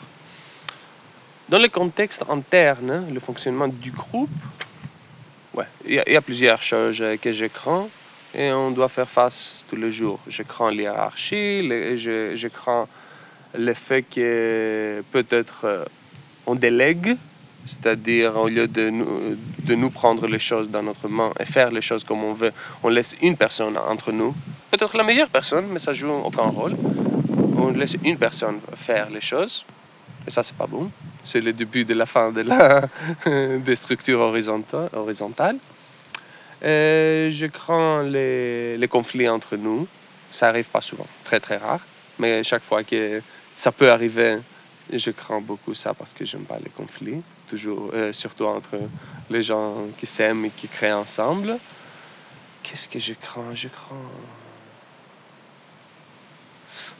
Dans 1.49 1.59
le 1.59 1.67
contexte 1.67 2.23
interne, 2.29 3.13
le 3.13 3.19
fonctionnement 3.19 3.67
du 3.67 3.91
groupe, 3.91 4.29
ouais, 5.53 5.65
il 5.85 5.95
y, 5.95 5.99
a- 5.99 6.03
il 6.07 6.13
y 6.13 6.15
a 6.15 6.21
plusieurs 6.21 6.63
choses 6.63 7.03
que 7.21 7.33
je 7.33 7.45
crains 7.47 7.89
et 8.33 8.49
on 8.53 8.71
doit 8.71 8.87
faire 8.87 9.09
face 9.09 9.65
tous 9.69 9.75
les 9.75 9.91
jours. 9.91 10.19
Je 10.27 10.41
crains 10.43 10.71
l'hierarchie, 10.71 11.67
je, 11.97 12.31
je 12.35 12.47
crains 12.47 12.87
le 13.57 13.73
fait 13.73 14.03
que 14.03 15.03
peut-être 15.11 15.65
euh, 15.65 15.85
on 16.45 16.55
délègue, 16.55 17.17
c'est-à-dire 17.65 18.37
au 18.37 18.47
lieu 18.47 18.67
de 18.67 18.89
nous, 18.89 19.37
de 19.59 19.75
nous 19.75 19.89
prendre 19.89 20.27
les 20.27 20.39
choses 20.39 20.69
dans 20.69 20.83
notre 20.83 21.07
main 21.07 21.31
et 21.39 21.45
faire 21.45 21.71
les 21.71 21.81
choses 21.81 22.03
comme 22.03 22.23
on 22.23 22.33
veut, 22.33 22.51
on 22.83 22.89
laisse 22.89 23.15
une 23.21 23.35
personne 23.35 23.77
entre 23.77 24.11
nous. 24.11 24.35
Peut-être 24.71 24.95
la 24.97 25.03
meilleure 25.03 25.29
personne, 25.29 25.65
mais 25.71 25.79
ça 25.79 25.93
joue 25.93 26.11
aucun 26.11 26.43
rôle. 26.43 26.75
On 27.57 27.69
laisse 27.69 27.95
une 28.03 28.17
personne 28.17 28.59
faire 28.77 29.09
les 29.09 29.21
choses. 29.21 29.65
Et 30.27 30.31
ça, 30.31 30.43
c'est 30.43 30.55
pas 30.55 30.67
bon. 30.67 30.89
C'est 31.23 31.41
le 31.41 31.53
début 31.53 31.85
de 31.85 31.93
la 31.93 32.05
fin 32.05 32.31
de 32.31 32.41
la 32.41 32.83
des 33.57 33.75
structures 33.75 34.19
horizontales. 34.19 35.57
Euh, 36.63 37.29
je 37.31 37.45
crains 37.45 38.03
les, 38.03 38.77
les 38.77 38.87
conflits 38.87 39.29
entre 39.29 39.55
nous. 39.55 39.87
Ça 40.31 40.49
arrive 40.49 40.65
pas 40.65 40.81
souvent, 40.81 41.07
très 41.23 41.39
très 41.39 41.57
rare. 41.57 41.79
Mais 42.19 42.43
chaque 42.43 42.63
fois 42.63 42.83
que 42.83 43.21
ça 43.55 43.71
peut 43.71 43.91
arriver, 43.91 44.37
je 44.91 45.11
crains 45.11 45.41
beaucoup 45.41 45.73
ça 45.73 45.93
parce 45.93 46.13
que 46.13 46.25
j'aime 46.25 46.43
pas 46.43 46.57
les 46.63 46.69
conflits. 46.69 47.23
Toujours, 47.49 47.91
euh, 47.93 48.13
surtout 48.13 48.45
entre 48.45 48.77
les 49.29 49.43
gens 49.43 49.75
qui 49.97 50.05
s'aiment 50.05 50.45
et 50.45 50.49
qui 50.49 50.67
créent 50.67 50.93
ensemble. 50.93 51.57
Qu'est-ce 52.63 52.87
que 52.87 52.99
je 52.99 53.13
crains? 53.13 53.53
Je 53.53 53.67
crains. 53.67 53.95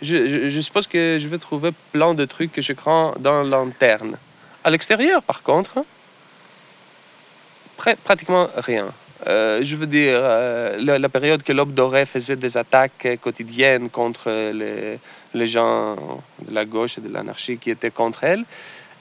Je, 0.01 0.59
suppose 0.59 0.87
que 0.87 1.17
je 1.19 1.27
vais 1.27 1.37
trouver 1.37 1.71
plein 1.91 2.13
de 2.13 2.25
trucs 2.25 2.51
que 2.51 2.61
je 2.61 2.73
crains 2.73 3.13
dans 3.19 3.43
l'interne. 3.43 4.17
À 4.63 4.69
l'extérieur, 4.69 5.23
par 5.23 5.41
contre, 5.41 5.85
pra- 7.79 7.95
pratiquement 7.95 8.47
rien. 8.57 8.87
Euh, 9.27 9.61
je 9.63 9.75
veux 9.75 9.87
dire, 9.87 10.19
euh, 10.21 10.77
la, 10.99 11.09
période 11.09 11.41
que 11.41 11.53
l'Aube 11.53 11.73
dorée 11.73 12.05
faisait 12.05 12.35
des 12.35 12.57
attaques 12.57 13.07
quotidiennes 13.21 13.89
contre 13.89 14.29
les, 14.29 14.99
les 15.33 15.47
gens 15.47 15.95
de 16.47 16.53
la 16.53 16.65
gauche 16.65 16.97
et 16.97 17.01
de 17.01 17.11
l'anarchie 17.11 17.57
qui 17.57 17.71
étaient 17.71 17.91
contre 17.91 18.25
elle, 18.25 18.43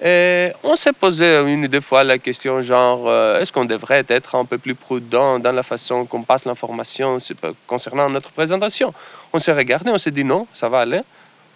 et 0.03 0.51
on 0.65 0.75
s'est 0.75 0.93
posé 0.93 1.37
une 1.47 1.65
ou 1.65 1.69
deux 1.69 1.81
fois 1.81 2.03
la 2.03 2.19
question 2.19 2.61
genre, 2.63 3.05
euh, 3.07 3.41
est-ce 3.41 3.53
qu'on 3.53 3.65
devrait 3.65 4.05
être 4.09 4.35
un 4.35 4.45
peu 4.45 4.59
plus 4.59 4.75
prudent 4.75 5.39
dans 5.39 5.53
la 5.53 5.63
façon 5.63 6.05
qu'on 6.05 6.23
passe 6.23 6.47
l'information 6.47 7.19
concernant 7.67 8.11
notre 8.11 8.31
présentation? 8.31 8.93
On 9.33 9.39
s'est 9.39 9.53
regardé, 9.53 9.91
on 9.91 9.99
s'est 9.99 10.11
dit 10.11 10.25
non, 10.25 10.49
ça 10.53 10.69
va 10.69 10.81
aller, 10.81 11.01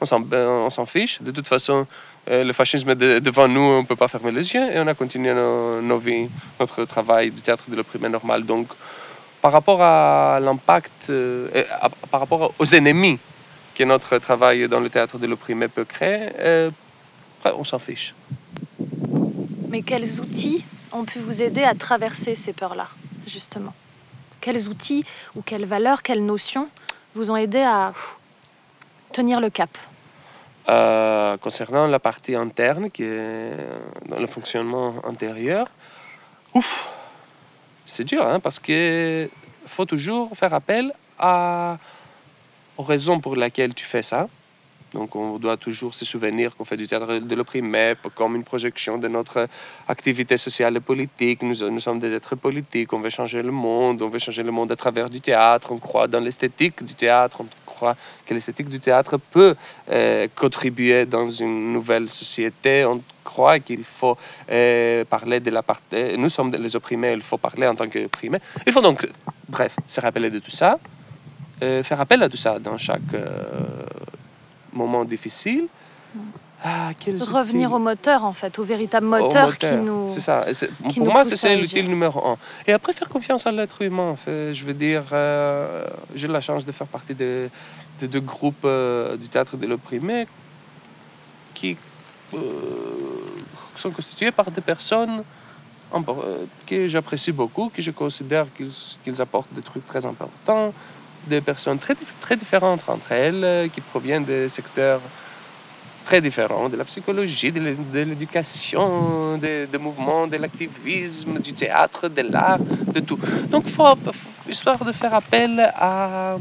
on 0.00 0.70
s'en, 0.70 0.86
fiche. 0.86 1.20
De 1.20 1.32
toute 1.32 1.48
façon, 1.48 1.80
euh, 1.80 1.84
le 2.30 2.52
fascisme 2.52 2.90
est 2.90 2.94
de- 2.94 3.18
devant 3.18 3.48
nous, 3.48 3.60
on 3.60 3.82
ne 3.82 3.86
peut 3.86 3.96
pas 3.96 4.08
fermer 4.08 4.32
les 4.32 4.52
yeux 4.52 4.70
et 4.72 4.78
on 4.78 4.86
a 4.86 4.94
continué 4.94 5.32
nos, 5.34 5.98
vies, 5.98 6.28
notre 6.60 6.84
travail 6.84 7.30
du 7.30 7.40
théâtre 7.40 7.64
de 7.68 7.76
l'opprimé 7.76 8.08
normal. 8.08 8.44
Donc, 8.44 8.68
par 9.40 9.52
rapport 9.52 9.80
à 9.80 10.38
l'impact, 10.40 11.10
euh, 11.10 11.48
par 12.10 12.20
rapport 12.20 12.52
aux 12.58 12.66
ennemis 12.74 13.18
que 13.74 13.84
notre 13.84 14.18
travail 14.18 14.68
dans 14.68 14.80
le 14.80 14.90
théâtre 14.90 15.18
de 15.18 15.26
l'opprimé 15.26 15.68
peut 15.68 15.84
créer, 15.84 16.28
euh, 16.38 16.70
on 17.44 17.64
s'en 17.64 17.78
fiche. 17.78 18.14
Mais 19.68 19.82
quels 19.82 20.20
outils 20.20 20.64
ont 20.92 21.04
pu 21.04 21.18
vous 21.20 21.40
aider 21.42 21.62
à 21.62 21.74
traverser 21.74 22.34
ces 22.34 22.52
peurs-là, 22.52 22.88
justement? 23.26 23.72
Quels 24.40 24.68
outils 24.68 25.04
ou 25.36 25.42
quelles 25.42 25.66
valeurs, 25.66 26.02
quelles 26.02 26.24
notions 26.24 26.68
vous 27.14 27.30
ont 27.30 27.36
aidé 27.36 27.60
à 27.60 27.92
tenir 29.12 29.40
le 29.40 29.50
cap? 29.50 29.70
Euh, 30.68 31.38
concernant 31.38 31.86
la 31.86 31.98
partie 31.98 32.34
interne, 32.34 32.90
qui 32.90 33.02
est 33.02 33.56
dans 34.06 34.18
le 34.18 34.26
fonctionnement 34.26 34.94
intérieur, 35.04 35.66
ouf, 36.52 36.86
c'est 37.86 38.04
dur, 38.04 38.26
hein, 38.26 38.38
parce 38.38 38.58
qu'il 38.58 39.30
faut 39.66 39.86
toujours 39.86 40.36
faire 40.36 40.52
appel 40.52 40.92
à, 41.18 41.78
aux 42.76 42.82
raisons 42.82 43.18
pour 43.18 43.34
lesquelles 43.34 43.72
tu 43.72 43.86
fais 43.86 44.02
ça. 44.02 44.28
Donc, 44.92 45.16
on 45.16 45.38
doit 45.38 45.56
toujours 45.56 45.94
se 45.94 46.04
souvenir 46.04 46.54
qu'on 46.54 46.66
fait 46.66 46.76
du 46.76 46.86
théâtre 46.86 47.18
de 47.18 47.34
l'opprimé 47.34 47.94
comme 48.14 48.36
une 48.36 48.44
projection 48.44 48.98
de 48.98 49.08
notre 49.08 49.46
activité 49.86 50.36
sociale 50.36 50.76
et 50.76 50.80
politique. 50.80 51.42
Nous, 51.42 51.70
nous 51.70 51.80
sommes 51.80 52.00
des 52.00 52.12
êtres 52.12 52.36
politiques, 52.36 52.92
on 52.92 53.00
veut 53.00 53.10
changer 53.10 53.42
le 53.42 53.52
monde, 53.52 54.02
on 54.02 54.08
veut 54.08 54.18
changer 54.18 54.42
le 54.42 54.50
monde 54.50 54.70
à 54.72 54.76
travers 54.76 55.08
du 55.08 55.20
théâtre, 55.20 55.72
on 55.72 55.78
croit 55.78 56.08
dans 56.08 56.20
l'esthétique 56.20 56.82
du 56.82 56.94
théâtre, 56.94 57.38
on 57.40 57.46
croit 57.78 57.96
que 58.26 58.34
l'esthétique 58.34 58.68
du 58.68 58.80
théâtre 58.80 59.14
peut 59.34 59.54
euh, 59.90 60.26
contribuer 60.42 61.06
dans 61.06 61.28
une 61.30 61.72
nouvelle 61.76 62.08
société. 62.08 62.84
On 62.84 63.00
croit 63.24 63.58
qu'il 63.66 63.84
faut 63.84 64.16
euh, 64.50 65.04
parler 65.04 65.38
de 65.46 65.50
la 65.58 65.62
partie. 65.62 66.16
Nous 66.16 66.32
sommes 66.36 66.50
les 66.64 66.74
opprimés, 66.78 67.12
il 67.20 67.24
faut 67.30 67.40
parler 67.48 67.66
en 67.72 67.76
tant 67.78 67.88
qu'opprimés. 67.92 68.40
Il 68.66 68.72
faut 68.72 68.84
donc, 68.88 68.98
bref, 69.48 69.72
se 69.94 70.00
rappeler 70.00 70.30
de 70.36 70.40
tout 70.46 70.56
ça, 70.60 70.70
euh, 71.62 71.82
faire 71.88 72.00
appel 72.00 72.20
à 72.22 72.28
tout 72.28 72.42
ça 72.46 72.58
dans 72.58 72.78
chaque 72.88 73.12
euh, 73.14 73.22
moment 74.72 75.04
difficile. 75.14 75.66
Ah, 76.64 76.90
Revenir 77.30 77.72
au 77.72 77.78
moteur, 77.78 78.24
en 78.24 78.32
fait, 78.32 78.58
au 78.58 78.64
véritable 78.64 79.06
au 79.06 79.10
moteur, 79.10 79.56
qui 79.58 79.72
nous. 79.72 80.10
C'est 80.10 80.20
ça. 80.20 80.44
Qui 80.90 80.98
pour 80.98 81.06
nous 81.06 81.12
moi, 81.12 81.24
c'est 81.24 81.56
l'outil 81.56 81.82
numéro 81.84 82.26
un. 82.26 82.36
Et 82.66 82.72
après, 82.72 82.92
faire 82.92 83.08
confiance 83.08 83.46
à 83.46 83.52
l'être 83.52 83.80
humain. 83.82 84.10
en 84.10 84.16
fait. 84.16 84.52
Je 84.52 84.64
veux 84.64 84.74
dire, 84.74 85.04
euh, 85.12 85.84
j'ai 86.16 86.26
la 86.26 86.40
chance 86.40 86.64
de 86.64 86.72
faire 86.72 86.88
partie 86.88 87.14
de, 87.14 87.48
de 88.00 88.06
deux 88.06 88.20
groupes 88.20 88.64
euh, 88.64 89.16
du 89.16 89.28
théâtre 89.28 89.56
de 89.56 89.66
l'opprimé 89.66 90.26
qui 91.54 91.76
euh, 92.34 92.38
sont 93.76 93.90
constitués 93.90 94.30
par 94.30 94.50
des 94.50 94.60
personnes 94.60 95.22
euh, 95.94 96.44
que 96.66 96.88
j'apprécie 96.88 97.32
beaucoup, 97.32 97.70
que 97.74 97.82
je 97.82 97.90
considère 97.90 98.46
qu'ils 98.54 98.70
qu'ils 99.02 99.20
apportent 99.20 99.52
des 99.52 99.62
trucs 99.62 99.86
très 99.86 100.04
importants, 100.04 100.72
des 101.26 101.40
personnes 101.40 101.78
très, 101.78 101.96
très 102.20 102.36
différentes 102.36 102.82
entre 102.88 103.12
elles, 103.12 103.70
qui 103.70 103.80
proviennent 103.80 104.24
des 104.24 104.48
secteurs 104.48 105.00
très 106.08 106.20
différents, 106.28 106.68
de 106.74 106.76
la 106.82 106.86
psychologie, 106.90 107.50
de 107.56 107.60
l'é- 107.66 107.76
de 107.96 108.00
l'éducation, 108.10 108.86
des 109.44 109.58
des 109.72 109.80
mouvements, 109.86 110.24
de 110.34 110.38
l'activisme, 110.44 111.34
du 111.48 111.52
théâtre, 111.62 112.02
de 112.18 112.22
l'art, 112.34 112.62
de 112.96 113.00
tout. 113.08 113.18
Donc, 113.54 113.64
faut, 113.76 113.94
histoire 114.54 114.80
de 114.88 114.92
faire 115.00 115.14
appel 115.22 115.50
à, 115.92 116.36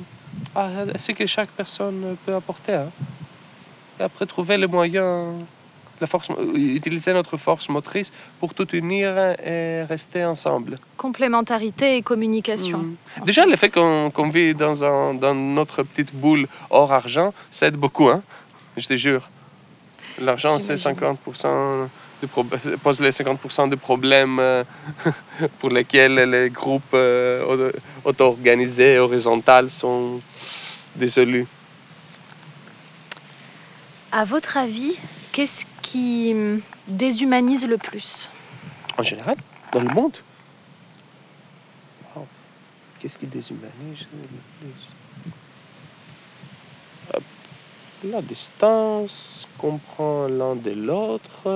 à 0.62 0.66
ce 1.06 1.12
que 1.18 1.26
chaque 1.36 1.52
personne 1.62 2.00
peut 2.24 2.36
apporter. 2.42 2.76
hein. 2.84 2.90
Et 4.00 4.04
après, 4.10 4.26
trouver 4.36 4.56
les 4.64 4.70
moyens, 4.78 5.18
la 6.02 6.08
force, 6.14 6.28
utiliser 6.80 7.12
notre 7.20 7.36
force 7.48 7.66
motrice 7.78 8.10
pour 8.40 8.50
tout 8.58 8.70
unir 8.84 9.08
et 9.54 9.84
rester 9.94 10.22
ensemble. 10.34 10.72
Complémentarité 11.06 11.88
et 11.98 12.02
communication. 12.12 12.80
Mm. 12.84 13.26
Déjà, 13.30 13.44
le 13.54 13.58
fait 13.62 13.72
qu'on 13.78 14.30
vit 14.38 14.54
dans, 14.66 14.78
un, 14.92 15.14
dans 15.24 15.36
notre 15.60 15.78
petite 15.90 16.14
boule 16.24 16.46
hors 16.78 16.92
argent, 17.02 17.30
ça 17.58 17.64
aide 17.70 17.80
beaucoup, 17.86 18.08
hein? 18.14 18.22
je 18.84 18.88
te 18.94 18.96
jure. 19.08 19.24
L'argent, 20.20 20.60
c'est 20.60 20.78
J'imagine. 20.78 21.16
50% 21.26 21.90
de 22.22 22.28
pro- 22.28 22.44
pose 22.44 23.02
les 23.02 23.12
50% 23.12 23.70
de 23.70 23.76
problèmes 23.76 24.40
euh, 24.40 24.64
pour 25.60 25.70
lesquels 25.70 26.16
les 26.16 26.50
groupes 26.50 26.94
euh, 26.94 27.44
auto- 27.46 27.78
auto-organisés, 28.04 28.98
horizontaux 28.98 29.68
sont 29.68 30.20
désolus. 30.96 31.46
À 34.12 34.26
votre 34.26 34.58
avis, 34.58 34.98
qu'est-ce 35.32 35.66
qui 35.84 36.32
hum, 36.34 36.62
déshumanise 36.88 37.68
le 37.68 37.78
plus? 37.78 38.30
En 38.98 39.04
général, 39.04 39.36
dans 39.74 39.82
le 39.82 39.90
monde. 39.94 40.18
Wow. 42.16 42.26
Qu'est-ce 43.00 43.18
qui 43.20 43.28
déshumanise 43.28 44.08
le 44.12 44.28
plus? 44.60 44.97
La 48.12 48.22
distance, 48.22 49.48
comprend 49.58 50.28
l'un 50.28 50.56
de 50.56 50.72
l'autre, 50.72 51.48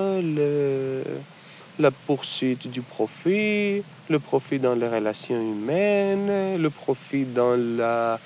la 1.80 1.92
poursuite 1.92 2.68
du 2.68 2.82
profit, 2.82 3.84
le 4.10 4.20
profit 4.20 4.60
dans 4.60 4.74
les 4.74 4.88
relations 4.88 5.40
humaines, 5.40 6.60
le 6.62 6.70
profit 6.70 7.26
dans 7.26 7.56
la, 7.56 8.20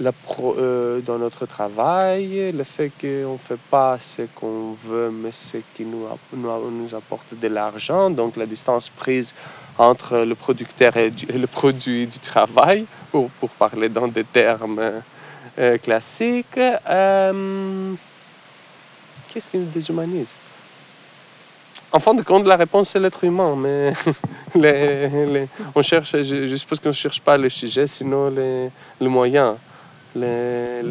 euh, 0.00 1.00
dans 1.00 1.18
notre 1.18 1.46
travail, 1.46 2.52
le 2.52 2.64
fait 2.64 2.90
qu'on 3.00 3.34
ne 3.34 3.38
fait 3.38 3.60
pas 3.70 3.96
ce 4.00 4.22
qu'on 4.34 4.76
veut, 4.84 5.10
mais 5.10 5.32
ce 5.32 5.58
qui 5.74 5.84
nous, 5.84 6.06
app- 6.06 6.32
nous, 6.36 6.70
nous 6.70 6.94
apporte 6.94 7.34
de 7.40 7.48
l'argent, 7.48 8.10
donc 8.10 8.36
la 8.36 8.46
distance 8.46 8.88
prise 8.88 9.34
entre 9.78 10.18
le 10.18 10.34
producteur 10.34 10.96
et, 10.96 11.12
et 11.28 11.38
le 11.38 11.46
produit 11.46 12.06
du 12.06 12.18
travail, 12.18 12.86
pour, 13.10 13.30
pour 13.30 13.50
parler 13.50 13.88
dans 13.88 14.08
des 14.08 14.24
termes 14.24 14.80
euh, 15.58 15.78
classiques. 15.78 16.58
Euh, 16.58 17.92
Qu'est-ce 19.32 19.48
qui 19.48 19.56
nous 19.58 19.66
déshumanise? 19.70 20.28
En 21.90 22.00
fin 22.00 22.14
de 22.14 22.22
compte, 22.22 22.46
la 22.46 22.56
réponse, 22.56 22.90
c'est 22.90 22.98
l'être 23.00 23.22
humain, 23.24 23.54
mais 23.56 23.92
les- 24.54 25.08
les- 25.26 25.48
on 25.74 25.82
cherche, 25.82 26.12
je, 26.12 26.46
je 26.48 26.56
suppose 26.56 26.80
qu'on 26.80 26.88
ne 26.88 26.94
cherche 26.94 27.20
pas 27.20 27.36
le 27.36 27.48
sujet, 27.50 27.86
sinon 27.86 28.30
les, 28.30 28.70
le 29.00 29.08
moyen. 29.08 29.56
Les- 30.14 30.82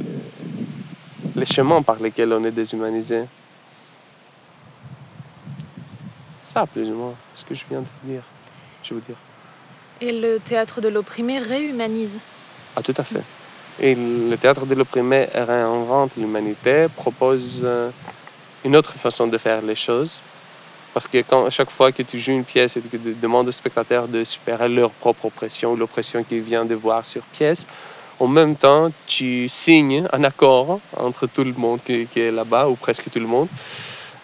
les- 1.36 1.46
chemins 1.46 1.82
par 1.82 1.96
lesquels 1.98 2.32
on 2.34 2.44
est 2.46 2.52
déshumanisé. 2.52 3.24
Ça, 6.44 6.66
plus 6.68 6.88
ou 6.90 6.94
moins, 6.96 7.14
ce 7.36 7.44
que 7.46 7.56
je 7.56 7.64
viens 7.70 7.82
de 7.82 7.88
dire. 8.12 8.22
Je 8.84 8.94
veux 8.94 9.02
dire. 9.02 9.16
Et 10.02 10.12
le 10.12 10.40
théâtre 10.40 10.82
de 10.82 10.88
l'opprimé 10.90 11.40
réhumanise. 11.40 12.20
Ah, 12.76 12.82
tout 12.82 12.94
à 12.98 13.04
fait. 13.04 13.22
Et 13.80 13.96
le 13.96 14.36
théâtre 14.38 14.66
de 14.66 14.76
l'opprimé 14.76 15.28
réinvente 15.34 16.12
l'humanité, 16.18 16.88
propose 16.96 17.62
euh, 17.64 17.90
une 18.64 18.76
autre 18.76 18.94
façon 18.94 19.28
de 19.28 19.38
faire 19.38 19.62
les 19.62 19.76
choses. 19.76 20.22
Parce 20.94 21.08
que 21.08 21.20
chaque 21.50 21.72
fois 21.72 21.92
que 21.92 22.04
tu 22.04 22.20
joues 22.20 22.34
une 22.34 22.44
pièce 22.44 22.76
et 22.76 22.82
que 22.82 22.98
tu 22.98 23.16
demandes 23.22 23.48
aux 23.48 23.54
spectateurs 23.54 24.08
de 24.08 24.26
supérer 24.26 24.68
leur 24.68 24.92
propre 24.92 25.26
oppression, 25.26 25.76
l'oppression 25.76 26.22
qu'ils 26.24 26.42
viennent 26.42 26.68
de 26.68 26.76
voir 26.76 27.06
sur 27.06 27.22
pièce, 27.22 27.66
en 28.20 28.28
même 28.28 28.56
temps, 28.56 28.92
tu 29.08 29.50
signes 29.50 30.06
un 30.14 30.24
accord 30.24 30.80
entre 30.96 31.26
tout 31.26 31.44
le 31.44 31.54
monde 31.54 31.80
qui, 31.84 32.08
est 32.16 32.32
là-bas, 32.32 32.68
ou 32.68 32.76
presque 32.76 33.10
tout 33.10 33.20
le 33.20 33.26
monde, 33.26 33.48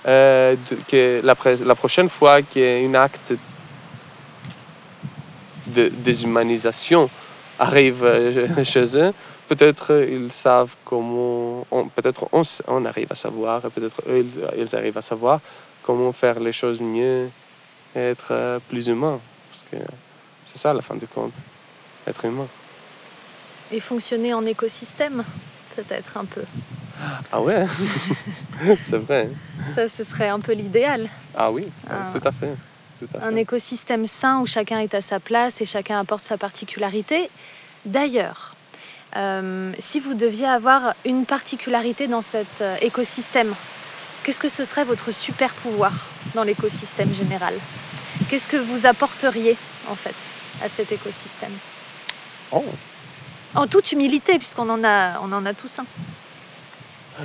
euh, 0.07 0.55
que 0.87 1.19
la, 1.23 1.75
prochaine 1.75 2.07
fois 2.07 2.43
qu'il 2.43 2.95
acte 2.95 3.33
de 5.65 5.89
déshumanisation 5.89 7.09
arrive 7.57 8.03
euh, 8.03 8.63
chez 8.63 8.97
eux, 8.97 9.13
peut-être 9.47 10.05
ils 10.09 10.31
savent 10.31 10.75
comment, 10.85 11.65
peut-être 11.95 12.27
on, 12.31 12.41
on 12.67 12.85
arrive 12.85 13.11
à 13.11 13.15
savoir, 13.15 13.65
et 13.65 13.69
peut-être 13.69 14.01
eux, 14.07 14.25
ils, 14.57 14.75
arrivent 14.75 14.97
à 14.97 15.01
savoir 15.01 15.39
comment 15.83 16.11
faire 16.11 16.39
les 16.39 16.53
choses 16.53 16.81
mieux 16.81 17.29
et 17.95 17.99
être 17.99 18.27
euh, 18.31 18.59
plus 18.69 18.87
humain. 18.87 19.19
Parce 19.51 19.63
que 19.71 19.77
c'est 20.45 20.57
ça, 20.57 20.73
la 20.73 20.81
fin 20.81 20.95
du 20.95 21.07
compte, 21.07 21.33
être 22.05 22.25
humain. 22.25 22.47
Et 23.71 23.79
fonctionner 23.79 24.33
en 24.33 24.45
écosystème, 24.45 25.23
peut-être 25.75 26.17
un 26.17 26.25
peu. 26.25 26.43
Ah 27.31 27.41
ouais, 27.41 27.65
c'est 28.81 28.97
vrai. 28.97 29.29
Ça, 29.73 29.87
ce 29.87 30.03
serait 30.03 30.29
un 30.29 30.39
peu 30.39 30.53
l'idéal. 30.53 31.09
Ah 31.35 31.51
oui, 31.51 31.67
Ah. 31.89 32.09
tout 32.11 32.25
à 32.27 32.31
fait. 32.31 32.55
Tout 32.99 33.07
à 33.15 33.27
Un 33.27 33.33
fait. 33.33 33.41
écosystème 33.41 34.07
sain 34.07 34.39
où 34.39 34.45
chacun 34.47 34.79
est 34.79 34.95
à 34.95 35.01
sa 35.01 35.19
place 35.19 35.61
et 35.61 35.65
chacun 35.65 35.99
apporte 35.99 36.23
sa 36.23 36.37
particularité. 36.37 37.29
D'ailleurs, 37.85 38.55
euh, 39.15 39.71
si 39.79 39.99
vous 39.99 40.13
deviez 40.13 40.47
avoir 40.47 40.93
une 41.05 41.25
particularité 41.25 42.07
dans 42.07 42.21
cet 42.21 42.61
euh, 42.61 42.75
écosystème, 42.81 43.53
qu'est-ce 44.23 44.39
que 44.39 44.49
ce 44.49 44.65
serait 44.65 44.83
votre 44.83 45.11
super 45.11 45.53
pouvoir 45.53 45.93
dans 46.35 46.43
l'écosystème 46.43 47.13
général? 47.13 47.53
Qu'est-ce 48.29 48.49
que 48.49 48.57
vous 48.57 48.85
apporteriez 48.85 49.55
en 49.89 49.95
fait 49.95 50.15
à 50.63 50.69
cet 50.69 50.91
écosystème? 50.91 51.53
Oh. 52.51 52.65
En 53.55 53.67
toute 53.67 53.91
humilité, 53.91 54.37
puisqu'on 54.37 54.69
en 54.69 54.83
a, 54.83 55.19
on 55.21 55.31
en 55.31 55.45
a 55.45 55.53
tous 55.53 55.79
un. 55.79 55.85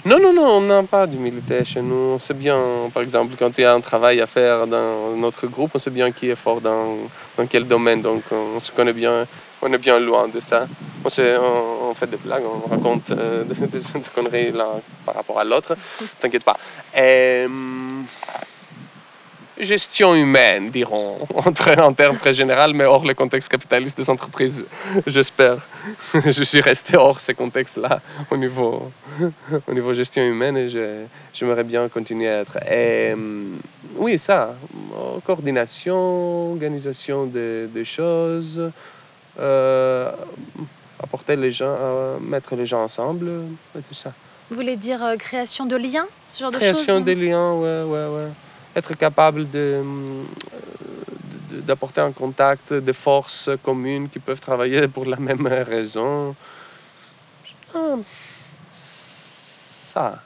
Non, 0.07 0.18
non, 0.18 0.33
non, 0.33 0.47
on 0.47 0.61
n'a 0.62 0.83
pas 0.85 1.07
d'humilité 1.07 1.64
chez 1.66 1.83
nous. 1.83 2.14
On 2.14 2.18
sait 2.18 2.33
bien, 2.33 2.59
par 2.95 3.03
exemple, 3.03 3.35
quand 3.38 3.51
il 3.59 3.61
y 3.61 3.64
a 3.64 3.75
un 3.75 3.81
travail 3.81 4.23
à 4.23 4.27
faire 4.27 4.66
dans 4.66 5.14
notre 5.16 5.47
groupe, 5.47 5.73
on 5.75 5.79
sait 5.79 5.90
bien 5.90 6.11
qui 6.12 6.31
est 6.31 6.35
fort 6.35 6.62
dans, 6.62 6.97
dans 7.37 7.47
quel 7.47 7.68
domaine. 7.68 8.01
Donc, 8.01 8.23
on 8.31 8.59
se 8.59 8.71
connaît 8.73 8.95
bien, 8.95 9.27
on 9.61 9.71
est 9.71 9.79
bien 9.79 9.99
loin 9.99 10.29
de 10.29 10.40
ça. 10.40 10.66
On, 11.04 11.10
sait- 11.10 11.36
on, 11.36 11.94
fait 11.94 12.06
des 12.06 12.16
blagues, 12.16 12.44
on 12.44 12.68
raconte 12.68 13.10
euh, 13.10 13.44
des, 13.44 13.80
conneries 14.14 14.52
là, 14.52 14.68
par 15.04 15.14
rapport 15.16 15.38
à 15.40 15.44
l'autre. 15.44 15.76
T'inquiète 16.20 16.44
pas. 16.44 16.56
Et, 16.96 17.42
hum, 17.46 18.04
gestion 19.58 20.14
humaine, 20.14 20.70
dirons, 20.70 21.18
en, 21.34 21.52
très- 21.52 21.78
en 21.78 21.92
termes 21.92 22.16
très 22.16 22.34
généraux, 22.34 22.72
mais 22.74 22.84
hors 22.84 23.04
le 23.04 23.14
contexte 23.14 23.48
capitaliste 23.48 23.96
des 23.96 24.08
entreprises, 24.10 24.64
j'espère. 25.06 25.58
Je 26.24 26.42
suis 26.44 26.60
resté 26.60 26.96
hors 26.96 27.20
ce 27.20 27.32
contexte-là 27.32 28.00
au 28.30 28.36
niveau 28.36 28.90
au 29.66 29.74
niveau 29.74 29.92
gestion 29.94 30.22
humaine 30.24 30.56
et 30.56 30.68
je- 30.68 31.04
j'aimerais 31.34 31.64
bien 31.64 31.88
continuer 31.88 32.28
à 32.28 32.40
être. 32.40 32.56
Et, 32.70 33.12
hum, 33.12 33.58
oui, 33.96 34.18
ça, 34.18 34.54
euh, 34.74 35.18
coordination, 35.24 36.52
organisation 36.52 37.26
des 37.26 37.84
choses, 37.84 38.70
euh, 39.38 40.10
apporter 41.02 41.36
les 41.36 41.50
gens, 41.50 41.66
euh, 41.68 42.18
mettre 42.20 42.54
les 42.54 42.66
gens 42.66 42.82
ensemble, 42.84 43.28
et 43.76 43.82
tout 43.82 43.94
ça. 43.94 44.12
Vous 44.50 44.56
voulez 44.56 44.76
dire 44.76 45.02
euh, 45.02 45.16
création 45.16 45.64
de 45.66 45.76
liens, 45.76 46.06
ce 46.28 46.40
genre 46.40 46.50
de 46.52 46.58
Création 46.58 46.96
choses 46.96 47.04
des 47.04 47.14
liens, 47.14 47.54
ouais, 47.54 47.82
ouais, 47.84 48.06
ouais. 48.06 48.28
Être 48.76 48.94
capable 48.94 49.50
de, 49.50 49.82
de- 51.50 51.60
d'apporter 51.60 52.00
un 52.00 52.12
contact 52.12 52.72
des 52.72 52.92
forces 52.92 53.50
communes 53.62 54.08
qui 54.08 54.18
peuvent 54.18 54.40
travailler 54.40 54.88
pour 54.94 55.04
la 55.04 55.16
même 55.16 55.46
raison. 55.46 56.34
Ah, 57.74 57.96
Ça. 58.72 60.22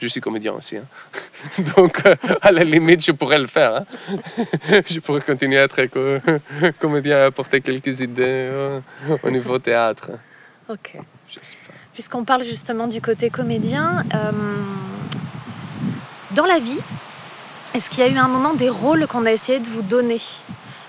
Je 0.00 0.08
suis 0.08 0.20
comédien 0.20 0.52
aussi. 0.52 0.76
hein. 0.76 0.84
Donc, 1.76 2.04
euh, 2.04 2.14
à 2.42 2.52
la 2.52 2.64
limite, 2.64 3.02
je 3.04 3.12
pourrais 3.12 3.38
le 3.38 3.46
faire. 3.46 3.76
hein. 3.76 3.84
Je 4.88 5.00
pourrais 5.00 5.20
continuer 5.22 5.58
à 5.58 5.64
être 5.64 5.86
co- 5.86 6.20
comédien 6.78 7.18
et 7.18 7.22
apporter 7.22 7.60
quelques 7.62 8.00
idées 8.00 8.22
euh, 8.50 8.80
au 9.22 9.30
niveau 9.30 9.58
théâtre. 9.58 10.10
Ok. 10.68 10.98
Puisqu'on 11.94 12.24
parle 12.24 12.44
justement 12.44 12.86
du 12.88 13.00
côté 13.00 13.30
comédien, 13.30 14.04
euh, 14.14 14.30
dans 16.32 16.44
la 16.46 16.58
vie, 16.58 16.78
est-ce 17.74 17.88
qu'il 17.88 18.00
y 18.00 18.02
a 18.02 18.08
eu 18.08 18.16
un 18.18 18.28
moment 18.28 18.52
des 18.54 18.68
rôles 18.68 19.06
qu'on 19.06 19.24
a 19.24 19.32
essayé 19.32 19.58
de 19.60 19.66
vous 19.68 19.82
donner? 19.82 20.20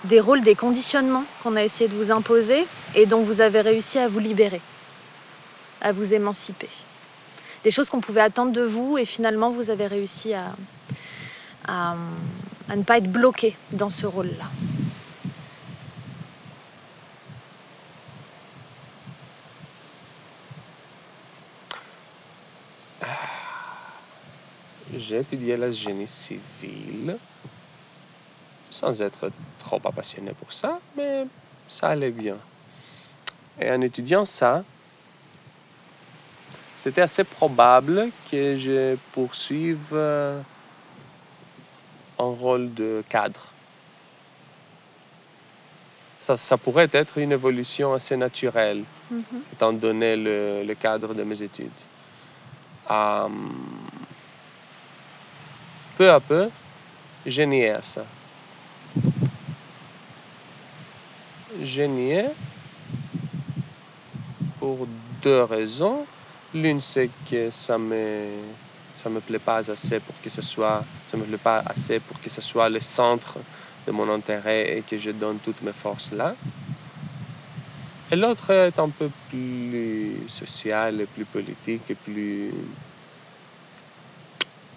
Des 0.04 0.20
rôles, 0.20 0.42
des 0.42 0.56
conditionnements 0.56 1.24
qu'on 1.44 1.56
a 1.56 1.64
essayé 1.64 1.90
de 1.90 1.96
vous 1.96 2.12
imposer 2.12 2.66
et 2.96 3.06
dont 3.06 3.22
vous 3.22 3.40
avez 3.42 3.62
réussi 3.62 4.00
à 4.00 4.08
vous 4.08 4.20
libérer, 4.20 4.62
à 5.82 5.92
vous 5.92 6.14
émanciper? 6.14 6.70
Des 7.64 7.72
choses 7.72 7.90
qu'on 7.90 8.02
pouvait 8.02 8.22
attendre 8.22 8.52
de 8.52 8.62
vous 8.62 8.98
et 8.98 9.06
finalement 9.06 9.52
vous 9.52 9.70
avez 9.70 9.88
réussi 9.88 10.34
à, 10.34 10.56
à, 11.68 11.96
ne 12.76 12.84
pas 12.84 12.98
être 12.98 13.12
bloqué 13.12 13.56
dans 13.72 13.90
ce 13.90 14.06
rôle-là. 14.06 14.46
J'ai 24.96 25.20
étudié 25.20 25.58
la 25.58 25.72
génie 25.72 26.08
civile 26.08 27.18
sans 28.70 29.02
être 29.02 29.32
trop 29.60 29.80
passionné 29.80 30.32
pour 30.34 30.54
ça, 30.54 30.80
mais 30.96 31.26
ça 31.68 31.90
allait 31.90 32.12
bien. 32.12 32.38
Et 33.60 33.72
en 33.72 33.82
étudiant 33.82 34.26
ça, 34.26 34.64
c'était 36.78 37.02
assez 37.02 37.24
probable 37.24 38.10
que 38.32 38.56
je 38.56 38.96
poursuive 39.12 39.88
euh, 39.94 40.40
un 42.20 42.24
rôle 42.24 42.74
de 42.74 43.04
cadre. 43.10 43.42
Ça, 46.20 46.38
ça 46.38 46.58
pourrait 46.58 46.90
être 46.94 47.18
une 47.18 47.32
évolution 47.32 47.94
assez 47.94 48.16
naturelle, 48.16 48.84
étant 49.54 49.74
donné 49.74 50.16
le, 50.16 50.64
le 50.64 50.76
cadre 50.76 51.14
de 51.14 51.24
mes 51.24 51.42
études. 51.42 51.70
Euh, 52.92 53.28
peu 55.98 56.12
à 56.12 56.20
peu, 56.20 56.50
j'ai 57.26 57.46
nié 57.46 57.72
à 57.72 57.82
ça. 57.82 58.06
J'ai 61.62 61.88
nié 61.88 62.26
pour 64.60 64.88
deux 65.24 65.44
raisons. 65.44 66.06
L'une, 66.54 66.80
c'est 66.80 67.10
que 67.30 67.52
ça 67.52 67.78
me 67.78 68.26
ça 68.96 69.10
me 69.10 69.20
plaît 69.20 69.38
pas 69.38 69.70
assez 69.70 70.00
pour 70.00 70.20
que 70.22 70.30
ce 70.30 70.42
soit 70.42 70.84
ça 71.06 71.18
me 71.18 71.24
plaît 71.24 71.38
pas 71.38 71.62
assez 71.66 72.00
pour 72.00 72.20
que 72.20 72.30
ce 72.30 72.42
soit 72.42 72.68
le 72.70 72.82
centre 72.82 73.38
de 73.86 73.92
mon 73.92 74.10
intérêt 74.10 74.78
et 74.78 74.82
que 74.82 74.98
je 74.98 75.12
donne 75.12 75.38
toutes 75.40 75.62
mes 75.62 75.74
forces 75.74 76.12
là. 76.12 76.36
Et 78.12 78.16
l'autre 78.16 78.52
est 78.52 78.80
un 78.80 78.90
peu 78.90 79.10
plus 79.30 80.28
social 80.30 81.06
plus 81.14 81.26
politique 81.26 81.84
et 81.90 81.96
plus 81.96 82.52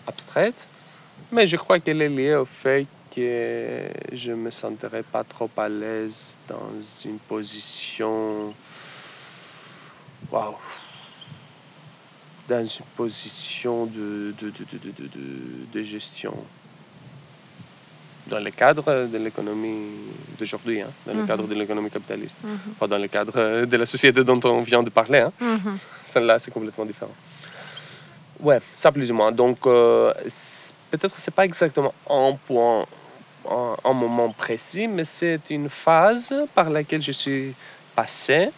abstraite. 0.06 0.66
Mais 1.30 1.46
je 1.46 1.56
crois 1.56 1.78
qu'elle 1.78 2.02
est 2.02 2.08
liée 2.08 2.34
au 2.34 2.44
fait 2.44 2.86
que 3.14 3.88
je 4.12 4.32
me 4.32 4.50
sentirais 4.50 5.02
pas 5.04 5.24
trop 5.24 5.50
à 5.56 5.68
l'aise 5.68 6.36
dans 6.48 6.72
une 7.04 7.18
position. 7.18 8.52
Waouh! 10.30 10.56
Dans 12.50 12.64
une 12.64 12.84
position 12.96 13.86
de, 13.86 14.34
de, 14.40 14.50
de, 14.50 15.68
de, 15.72 15.82
gestion. 15.84 16.34
Dans 18.26 18.40
le 18.40 18.50
cadre 18.50 19.06
de 19.06 19.18
l'économie 19.18 19.90
d'aujourd'hui, 20.36 20.80
hein, 20.80 20.90
dans 21.06 21.14
le 21.14 21.20
Mhm. 21.20 21.26
cadre 21.28 21.46
de 21.46 21.54
l'économie 21.54 21.90
capitaliste. 21.90 22.36
Pas 22.80 22.88
dans 22.88 22.98
le 22.98 23.06
cadre 23.06 23.64
de 23.72 23.76
la 23.76 23.86
société 23.86 24.24
dont 24.24 24.40
on 24.42 24.62
vient 24.62 24.82
de 24.82 24.90
parler. 24.90 25.20
Hein. 25.20 25.32
Celle-là, 26.02 26.40
c'est 26.40 26.50
complètement 26.50 26.84
différent. 26.84 27.14
Ouais, 28.40 28.58
ça 28.74 28.90
plus 28.90 29.08
ou 29.12 29.14
moins. 29.14 29.30
Donc, 29.30 29.58
euh, 29.66 30.12
peut-être 30.90 31.14
que 31.14 31.20
c'est 31.20 31.30
pas 31.40 31.44
exactement 31.44 31.94
un 32.08 32.32
point, 32.48 32.84
un, 33.48 33.76
un 33.84 33.92
moment 33.92 34.30
précis, 34.32 34.88
mais 34.88 35.04
c'est 35.04 35.42
une 35.50 35.68
phase 35.68 36.34
par 36.52 36.68
laquelle 36.68 37.02
je 37.02 37.12
suis 37.12 37.54
passé 37.94 38.50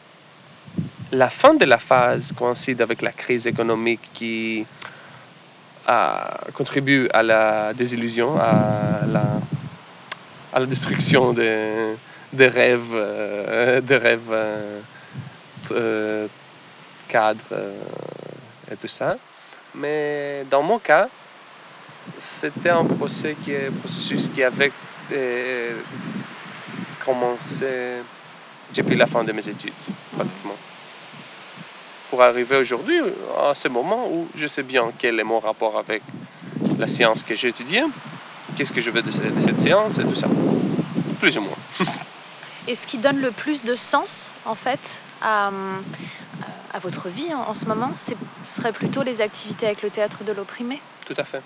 la 1.12 1.29
fin 1.29 1.55
de 1.55 1.64
la 1.66 1.79
phase 1.79 2.33
coïncide 2.33 2.81
avec 2.81 3.03
la 3.03 3.12
crise 3.12 3.46
économique 3.46 4.01
qui 4.14 4.66
contribue 6.55 7.09
à 7.12 7.22
la 7.22 7.75
désillusion, 7.75 8.38
à 8.40 9.03
la, 10.55 10.66
destruction 10.66 11.33
des, 11.33 11.96
rêves, 12.33 12.94
euh, 12.94 13.81
des 13.81 13.96
rêves 13.96 14.20
euh, 14.31 14.81
euh, 15.72 16.27
cadres 17.09 17.40
et 18.70 18.77
tout 18.77 18.88
ça. 18.88 19.16
Mais 19.75 20.44
dans 20.51 20.62
mon 20.62 20.79
cas, 20.79 21.09
c'était 22.18 22.70
un 22.70 22.85
procès 22.85 23.37
qui, 23.44 23.53
processus 23.81 24.29
qui 24.29 24.42
avait 24.42 24.72
commencé 27.05 28.01
depuis 28.75 28.96
la 28.96 29.07
fin 29.07 29.25
de 29.25 29.33
mes 29.33 29.46
études, 29.46 29.72
pratiquement. 30.14 30.57
Pour 32.12 32.20
arriver 32.22 32.57
aujourd'hui, 32.59 33.01
à 33.42 33.55
ce 33.55 33.68
moment 33.68 34.07
où 34.07 34.29
je 34.37 34.46
sais 34.46 34.62
bien 34.62 34.92
quel 34.98 35.18
est 35.18 35.25
mon 35.25 35.38
rapport 35.40 35.79
avec 35.79 36.03
la 36.79 36.87
science 36.87 37.22
que 37.22 37.35
j'ai 37.35 37.48
étudiée, 37.48 37.85
qu'est-ce 38.55 38.70
que 38.70 38.83
je 38.83 38.90
veux 38.90 39.01
de, 39.01 39.11
ce- 39.11 39.22
de 39.22 39.40
cette 39.40 39.59
science 39.59 39.96
et 39.96 40.03
tout 40.05 40.14
ça. 40.14 40.27
Plus 41.20 41.38
ou 41.38 41.40
moins. 41.40 41.57
Et 42.68 42.75
ce 42.75 42.87
qui 42.87 42.98
donne 42.98 43.18
le 43.22 43.31
plus 43.31 43.64
de 43.64 43.75
sens, 43.75 44.31
en 44.44 44.55
fait, 44.55 45.01
à, 45.22 45.51
à 46.75 46.79
votre 46.81 47.09
vie 47.09 47.33
en, 47.33 47.48
en 47.48 47.55
ce 47.55 47.64
moment, 47.64 47.90
ce 47.96 48.12
serait 48.44 48.72
plutôt 48.72 49.03
les 49.03 49.22
activités 49.22 49.64
avec 49.64 49.81
le 49.81 49.88
théâtre 49.88 50.22
de 50.22 50.33
l'opprimé. 50.33 50.83
Tout 51.07 51.14
à 51.16 51.25
fait. 51.25 51.40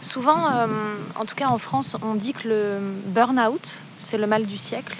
Souvent, 0.00 0.38
euh, 0.54 0.66
en 1.16 1.26
tout 1.26 1.34
cas 1.34 1.48
en 1.48 1.58
France, 1.58 1.98
on 2.00 2.14
dit 2.14 2.32
que 2.32 2.48
le 2.48 2.78
burn-out, 3.08 3.78
c'est 3.98 4.16
le 4.16 4.26
mal 4.26 4.46
du 4.46 4.56
siècle. 4.56 4.96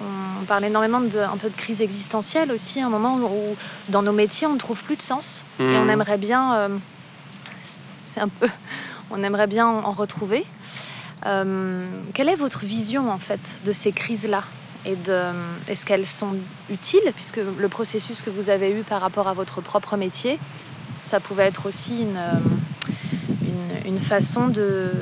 On 0.00 0.44
parle 0.44 0.64
énormément 0.64 1.00
de, 1.00 1.18
un 1.18 1.36
peu 1.36 1.48
de 1.50 1.56
crise 1.56 1.82
existentielle 1.82 2.52
aussi, 2.52 2.80
un 2.80 2.88
moment 2.88 3.16
où 3.16 3.56
dans 3.88 4.02
nos 4.02 4.12
métiers, 4.12 4.46
on 4.46 4.54
ne 4.54 4.58
trouve 4.58 4.82
plus 4.82 4.96
de 4.96 5.02
sens. 5.02 5.44
Et 5.58 5.62
on 5.64 5.84
Mhm. 5.84 5.90
aimerait 5.90 6.18
bien, 6.18 6.54
euh, 6.54 6.68
c'est 8.06 8.20
un 8.20 8.28
peu, 8.28 8.46
on 9.10 9.22
aimerait 9.22 9.46
bien 9.48 9.66
en 9.66 9.92
retrouver. 9.92 10.44
Euh, 11.26 11.88
quelle 12.14 12.28
est 12.28 12.36
votre 12.36 12.60
vision 12.64 13.10
en 13.10 13.18
fait 13.18 13.58
de 13.64 13.72
ces 13.72 13.90
crises-là 13.92 14.44
et 14.86 14.94
de, 14.94 15.20
est-ce 15.66 15.84
qu'elles 15.84 16.06
sont 16.06 16.36
utiles? 16.70 17.00
Puisque 17.14 17.40
le 17.58 17.68
processus 17.68 18.22
que 18.22 18.30
vous 18.30 18.50
avez 18.50 18.70
eu 18.70 18.82
par 18.82 19.00
rapport 19.00 19.26
à 19.26 19.32
votre 19.34 19.60
propre 19.60 19.96
métier, 19.96 20.38
ça 21.00 21.18
pouvait 21.18 21.46
être 21.46 21.66
aussi 21.66 22.02
une, 22.02 22.16
euh, 22.16 22.38
une, 23.86 23.94
une 23.96 24.00
façon 24.00 24.46
de, 24.46 24.92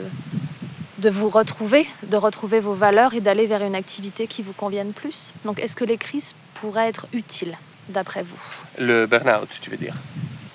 de 0.99 1.11
vous 1.11 1.29
retrouver, 1.29 1.87
de 2.05 2.17
retrouver 2.17 2.61
vos 2.61 2.75
valeurs 2.75 3.15
et 3.15 3.21
d'aller 3.21 3.47
vers 3.47 3.63
une 3.63 3.75
activité 3.75 4.27
qui 4.27 4.43
vous 4.43 4.53
convienne 4.53 4.93
plus. 4.93 5.33
Donc 5.45 5.59
est-ce 5.59 5.77
que 5.77 5.85
les 5.85 5.99
crises 5.99 6.35
pourraient 6.55 6.89
être 6.89 7.07
utiles 7.13 7.57
d'après 7.89 8.23
vous, 8.23 8.39
Le 8.79 9.07
burn-out, 9.07 9.49
tu 9.61 9.71
veux 9.71 9.77
dire? 9.77 9.95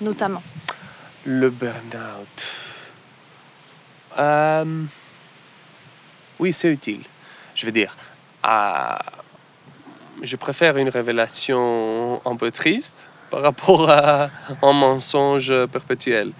Notamment 0.00 0.42
Le 1.24 1.48
burn-out. 1.48 2.42
Euh, 4.18 4.82
oui, 6.38 6.52
c'est 6.52 6.68
utile. 6.68 7.02
Je 7.54 7.64
veux 7.64 7.72
dire, 7.72 7.96
euh, 8.44 8.96
je 10.22 10.36
préfère 10.36 10.76
une 10.76 10.88
révélation 10.88 12.20
un 12.26 12.36
peu 12.36 12.50
triste 12.50 12.94
par 13.30 13.42
rapport 13.42 13.88
à 13.88 14.28
un 14.62 14.72
mensonge 14.72 15.52
perpétuel. 15.66 16.32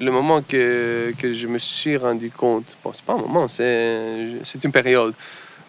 Le 0.00 0.10
moment 0.10 0.42
que, 0.42 1.14
que 1.18 1.32
je 1.32 1.46
me 1.46 1.58
suis 1.58 1.96
rendu 1.96 2.30
compte, 2.30 2.76
bon, 2.82 2.92
c'est 2.92 3.04
pas 3.04 3.14
un 3.14 3.18
moment, 3.18 3.48
c'est 3.48 4.64
une 4.64 4.72
période 4.72 5.14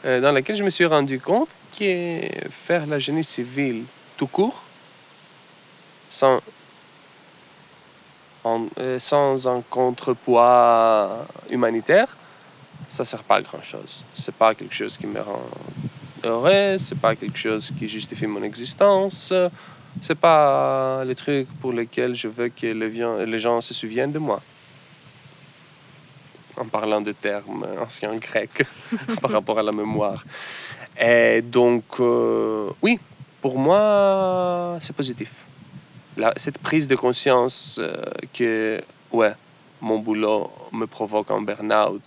euh, 0.06 0.22
dans 0.22 0.32
laquelle 0.32 0.56
je 0.56 0.64
me 0.64 0.70
suis 0.70 0.86
rendu 0.86 1.20
compte 1.20 1.50
que 1.78 2.20
faire 2.50 2.86
la 2.88 3.00
génie 3.00 3.24
civile 3.24 3.84
tout 4.18 4.28
court, 4.28 4.64
sans 6.10 6.42
euh, 8.80 8.98
sans 9.00 9.46
un 9.48 9.62
contrepoids 9.70 11.28
humanitaire, 11.50 12.08
ça 12.88 13.04
sert 13.04 13.24
pas 13.24 13.36
à 13.38 13.42
grand-chose. 13.42 14.06
C'est 14.14 14.34
pas 14.34 14.56
quelque 14.56 14.74
chose 14.74 14.98
qui 14.98 15.06
me 15.06 15.20
rend 15.20 15.42
heureux, 16.24 16.78
c'est 16.78 16.98
pas 16.98 17.16
quelque 17.16 17.38
chose 17.38 17.74
qui 17.78 17.90
justifie 17.90 18.26
mon 18.26 18.44
existence, 18.44 19.34
c'est 20.02 20.20
pas 20.20 21.04
le 21.06 21.16
truc 21.16 21.48
pour 21.62 21.72
lequel 21.72 22.16
je 22.16 22.28
veux 22.28 22.50
que 22.50 22.68
les, 22.68 23.40
gens 23.40 23.62
se 23.62 23.74
souviennent 23.74 24.12
de 24.12 24.20
moi. 24.20 24.42
En 26.58 26.66
parlant 26.66 27.02
de 27.02 27.12
termes 27.12 27.68
anciens 27.80 28.16
grecs 28.16 28.66
par 29.22 29.32
rapport 29.32 29.60
à 29.60 29.64
la 29.64 29.72
mémoire. 29.72 30.24
Et 31.00 31.42
donc, 31.42 31.84
euh, 32.00 32.70
oui, 32.82 33.00
pour 33.42 33.60
moi, 33.60 34.78
c'est 34.80 34.96
positif 34.96 35.32
cette 36.38 36.58
prise 36.58 36.88
de 36.88 36.96
conscience 36.96 37.78
euh, 37.80 38.04
que, 38.34 38.82
ouais, 39.12 39.34
mon 39.82 40.00
boulot 40.00 40.52
me 40.72 40.86
provoque 40.86 41.32
un 41.32 41.42
burn-out 41.42 42.02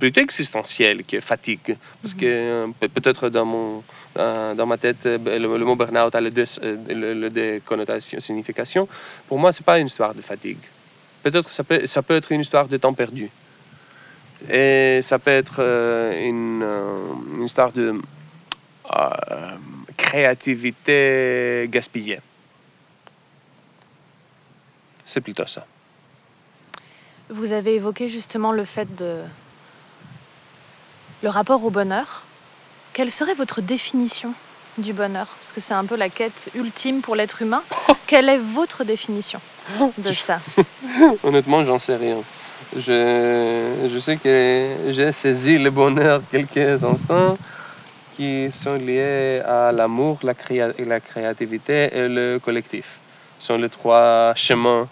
plutôt 0.00 0.20
existentiel 0.22 1.04
que 1.04 1.20
fatigue. 1.20 1.76
Parce 2.02 2.14
que 2.14 2.24
euh, 2.26 2.66
peut- 2.80 2.88
peut-être 2.88 3.28
dans, 3.28 3.44
mon, 3.44 3.82
dans, 4.14 4.56
dans 4.56 4.66
ma 4.66 4.78
tête, 4.78 5.06
euh, 5.06 5.38
le, 5.38 5.64
mot 5.64 5.76
burn-out 5.76 6.14
a 6.14 6.20
le 6.20 6.30
deux, 6.30 6.44
euh, 6.62 6.76
le, 6.88 7.14
le 7.14 7.30
deux 7.30 7.60
connotations, 7.64 8.18
significations. 8.18 8.88
Pour 9.28 9.38
moi, 9.38 9.52
ce 9.52 9.60
n'est 9.60 9.64
pas 9.64 9.78
une 9.78 9.86
histoire 9.86 10.14
de 10.14 10.22
fatigue. 10.22 10.58
Peut-être 11.22 11.52
ça 11.52 11.62
peut, 11.62 11.86
ça 11.86 12.02
peut 12.02 12.16
être 12.16 12.32
une 12.32 12.40
histoire 12.40 12.66
de 12.66 12.76
temps 12.78 12.94
perdu. 12.94 13.30
Et 14.50 15.00
ça 15.02 15.18
peut 15.18 15.30
être 15.30 15.56
euh, 15.58 16.28
une, 16.28 16.62
euh, 16.64 17.36
une 17.36 17.44
histoire 17.44 17.72
de 17.72 17.94
euh, 18.96 19.10
créativité 19.98 21.68
gaspillée. 21.70 22.20
C'est 25.04 25.20
plutôt 25.20 25.46
ça. 25.46 25.66
Vous 27.28 27.52
avez 27.52 27.74
évoqué 27.74 28.08
justement 28.08 28.52
le 28.52 28.64
fait 28.64 28.96
de... 28.96 29.20
le 31.22 31.28
rapport 31.28 31.64
au 31.64 31.70
bonheur. 31.70 32.22
Quelle 32.92 33.10
serait 33.10 33.34
votre 33.34 33.60
définition 33.60 34.32
du 34.78 34.92
bonheur? 34.92 35.26
Parce 35.40 35.52
que 35.52 35.60
c'est 35.60 35.74
un 35.74 35.84
peu 35.84 35.96
la 35.96 36.08
quête 36.08 36.48
ultime 36.54 37.00
pour 37.02 37.16
l'être 37.16 37.42
humain. 37.42 37.62
Quelle 38.06 38.28
est 38.28 38.38
votre 38.38 38.84
définition 38.84 39.40
de 39.98 40.12
ça? 40.12 40.40
Honnêtement, 41.24 41.64
j'en 41.64 41.78
sais 41.78 41.96
rien. 41.96 42.16
Je, 42.76 43.88
je 43.92 43.98
sais 43.98 44.16
que 44.16 44.76
j'ai 44.90 45.12
saisi 45.12 45.58
le 45.58 45.70
bonheur 45.70 46.22
quelques 46.30 46.84
instants 46.84 47.36
qui 48.16 48.50
sont 48.52 48.74
liés 48.74 49.40
à 49.46 49.72
l'amour, 49.72 50.18
la, 50.22 50.34
créa- 50.34 50.72
la 50.78 51.00
créativité 51.00 51.90
et 51.96 52.08
le 52.08 52.38
collectif. 52.38 52.98
Ce 53.38 53.46
sont 53.48 53.56
les 53.56 53.68
trois 53.68 54.34
chemins, 54.36 54.86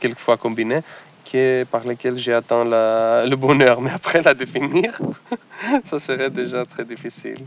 quelquefois 0.00 0.36
combinés, 0.36 0.80
par 1.70 1.84
lesquels 1.84 2.18
j'ai 2.18 2.32
atteint 2.32 2.64
la- 2.64 3.24
le 3.26 3.36
bonheur. 3.36 3.80
Mais 3.80 3.90
après 3.90 4.20
la 4.22 4.34
définir, 4.34 4.98
ça 5.84 5.98
serait 5.98 6.30
déjà 6.30 6.64
très 6.64 6.84
difficile. 6.84 7.38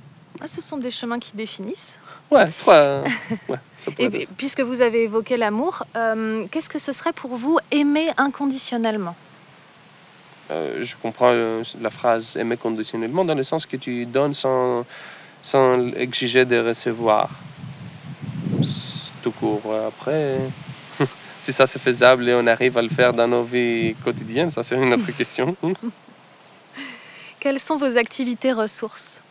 Ah, 0.42 0.48
Ce 0.48 0.62
sont 0.62 0.78
des 0.78 0.92
chemins 0.92 1.20
qui 1.20 1.32
définissent. 1.36 1.98
Ouais, 2.32 2.46
ça 2.66 3.04
Et 4.00 4.06
être. 4.06 4.30
puisque 4.38 4.62
vous 4.62 4.82
avez 4.82 5.04
évoqué 5.04 5.38
l'amour, 5.38 5.84
euh, 5.96 6.46
qu'est-ce 6.52 6.70
que 6.70 6.80
ce 6.80 6.92
serait 6.92 7.14
pour 7.14 7.36
vous 7.38 7.58
aimer 7.72 8.08
inconditionnellement? 8.18 9.16
Euh, 10.52 10.84
je 10.84 10.96
comprends 11.02 11.32
euh, 11.32 11.64
la 11.82 11.90
phrase 11.90 12.36
aimer 12.38 12.58
conditionnellement 12.58 13.24
dans 13.26 13.34
le 13.36 13.44
sens 13.44 13.66
que 13.66 13.78
tu 13.78 14.06
donnes 14.06 14.34
sans, 14.34 14.86
sans 15.42 15.80
exiger 15.96 16.46
de 16.46 16.58
recevoir. 16.60 17.30
Tout 19.24 19.32
court. 19.32 19.62
Après, 19.88 20.38
si 21.40 21.52
ça 21.54 21.68
c'est 21.68 21.80
faisable 21.80 22.28
et 22.30 22.34
on 22.34 22.48
arrive 22.48 22.78
à 22.78 22.82
le 22.82 22.90
faire 22.90 23.14
dans 23.14 23.28
nos 23.28 23.44
vies 23.44 23.96
quotidiennes, 24.04 24.50
ça 24.52 24.64
c'est 24.64 24.76
une 24.76 24.94
autre 24.94 25.12
question. 25.18 25.56
Quelles 27.40 27.60
sont 27.60 27.78
vos 27.78 27.98
activités 27.98 28.52
ressources? 28.54 29.22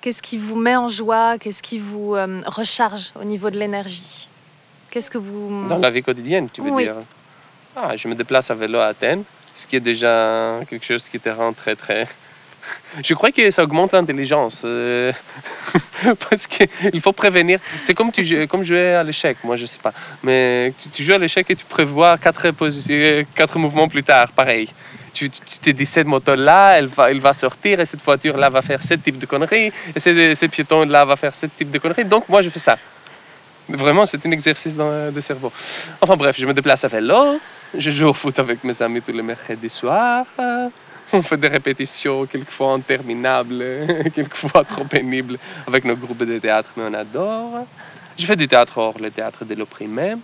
Qu'est-ce 0.00 0.22
qui 0.22 0.38
vous 0.38 0.54
met 0.56 0.76
en 0.76 0.88
joie? 0.88 1.38
Qu'est-ce 1.38 1.62
qui 1.62 1.78
vous 1.78 2.14
euh, 2.14 2.40
recharge 2.46 3.10
au 3.20 3.24
niveau 3.24 3.50
de 3.50 3.56
l'énergie? 3.58 4.28
Qu'est-ce 4.90 5.10
que 5.10 5.18
vous... 5.18 5.68
Dans 5.68 5.78
la 5.78 5.90
vie 5.90 6.02
quotidienne, 6.02 6.48
tu 6.52 6.62
veux 6.62 6.70
Oui. 6.70 6.84
dire? 6.84 6.94
Ah, 7.76 7.96
je 7.96 8.06
me 8.08 8.14
déplace 8.14 8.50
à 8.50 8.54
vélo 8.54 8.78
à 8.78 8.86
Athènes, 8.86 9.24
ce 9.54 9.66
qui 9.66 9.76
est 9.76 9.80
déjà 9.80 10.60
quelque 10.68 10.84
chose 10.86 11.08
qui 11.08 11.18
te 11.18 11.28
rend 11.28 11.52
très 11.52 11.74
très. 11.74 12.06
Je 13.04 13.14
crois 13.14 13.30
que 13.30 13.50
ça 13.50 13.62
augmente 13.62 13.92
l'intelligence. 13.92 14.62
euh, 14.64 15.12
parce 16.30 16.46
qu'il 16.46 17.00
faut 17.00 17.12
prévenir. 17.12 17.60
C'est 17.80 17.94
comme, 17.94 18.12
tu 18.12 18.46
comme 18.46 18.64
jouer 18.64 18.94
à 18.94 19.02
l'échec, 19.02 19.38
moi 19.44 19.56
je 19.56 19.66
sais 19.66 19.78
pas. 19.78 19.92
Mais 20.22 20.72
tu, 20.92 21.02
joues 21.02 21.14
à 21.14 21.18
l'échec 21.18 21.48
et 21.50 21.56
tu 21.56 21.64
prévois 21.64 22.18
quatre, 22.18 22.50
quatre 23.34 23.58
mouvements 23.58 23.88
plus 23.88 24.02
tard, 24.02 24.32
pareil. 24.32 24.68
Tu, 25.14 25.28
te 25.30 25.70
dis 25.70 25.86
cette 25.86 26.06
moto-là, 26.06 26.78
elle 26.78 26.86
va, 27.18 27.32
sortir 27.32 27.80
et 27.80 27.86
cette 27.86 28.02
voiture-là 28.04 28.48
va 28.50 28.62
faire 28.62 28.82
ce 28.82 28.94
type 28.94 29.18
de 29.18 29.26
conneries 29.26 29.72
et 29.94 29.98
ce, 29.98 30.34
ce 30.34 30.46
piéton-là 30.46 31.04
va 31.04 31.16
faire 31.16 31.34
ce 31.34 31.46
type 31.46 31.70
de 31.70 31.78
conneries. 31.78 32.04
Donc 32.04 32.28
moi 32.28 32.40
je 32.40 32.50
fais 32.50 32.60
ça. 32.60 32.76
Vraiment, 33.68 34.06
c'est 34.06 34.24
un 34.24 34.30
exercice 34.30 34.74
de 34.76 35.20
cerveau. 35.20 35.52
Enfin 36.00 36.16
bref, 36.16 36.36
je 36.38 36.46
me 36.46 36.54
déplace 36.54 36.84
à 36.84 36.88
vélo, 36.88 37.38
je 37.76 37.90
joue 37.90 38.06
au 38.06 38.14
foot 38.14 38.38
avec 38.38 38.64
mes 38.64 38.80
amis 38.80 39.02
tous 39.02 39.12
les 39.12 39.22
mercredis 39.22 39.68
soirs. 39.68 40.24
on 41.12 41.22
fait 41.22 41.36
des 41.36 41.48
répétitions, 41.48 42.26
quelquefois 42.26 42.74
interminables, 42.74 43.64
quelquefois 44.14 44.64
trop 44.64 44.84
pénibles 44.84 45.38
avec 45.66 45.84
nos 45.84 45.96
groupes 45.96 46.24
de 46.24 46.38
théâtre, 46.38 46.70
mais 46.76 46.84
on 46.84 46.94
adore. 46.94 47.66
Je 48.18 48.26
fais 48.26 48.36
du 48.36 48.48
théâtre 48.48 48.78
hors 48.78 48.98
le 48.98 49.10
théâtre 49.10 49.44
de 49.44 49.54
l'opprimé, 49.54 50.16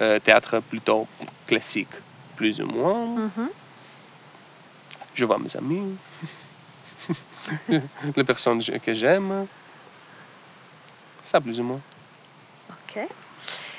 euh, 0.00 0.18
théâtre 0.20 0.60
plutôt 0.60 1.06
classique, 1.46 1.88
plus 2.36 2.60
ou 2.60 2.66
moins. 2.66 3.06
Mhm. 3.06 3.48
Je 5.14 5.24
vois 5.26 5.38
mes 5.38 5.54
amis, 5.56 5.94
les 8.16 8.24
personnes 8.24 8.62
que 8.62 8.94
j'aime. 8.94 9.46
Ça, 11.22 11.40
plus 11.40 11.60
ou 11.60 11.64
moins. 11.64 11.80
Ok. 12.70 13.02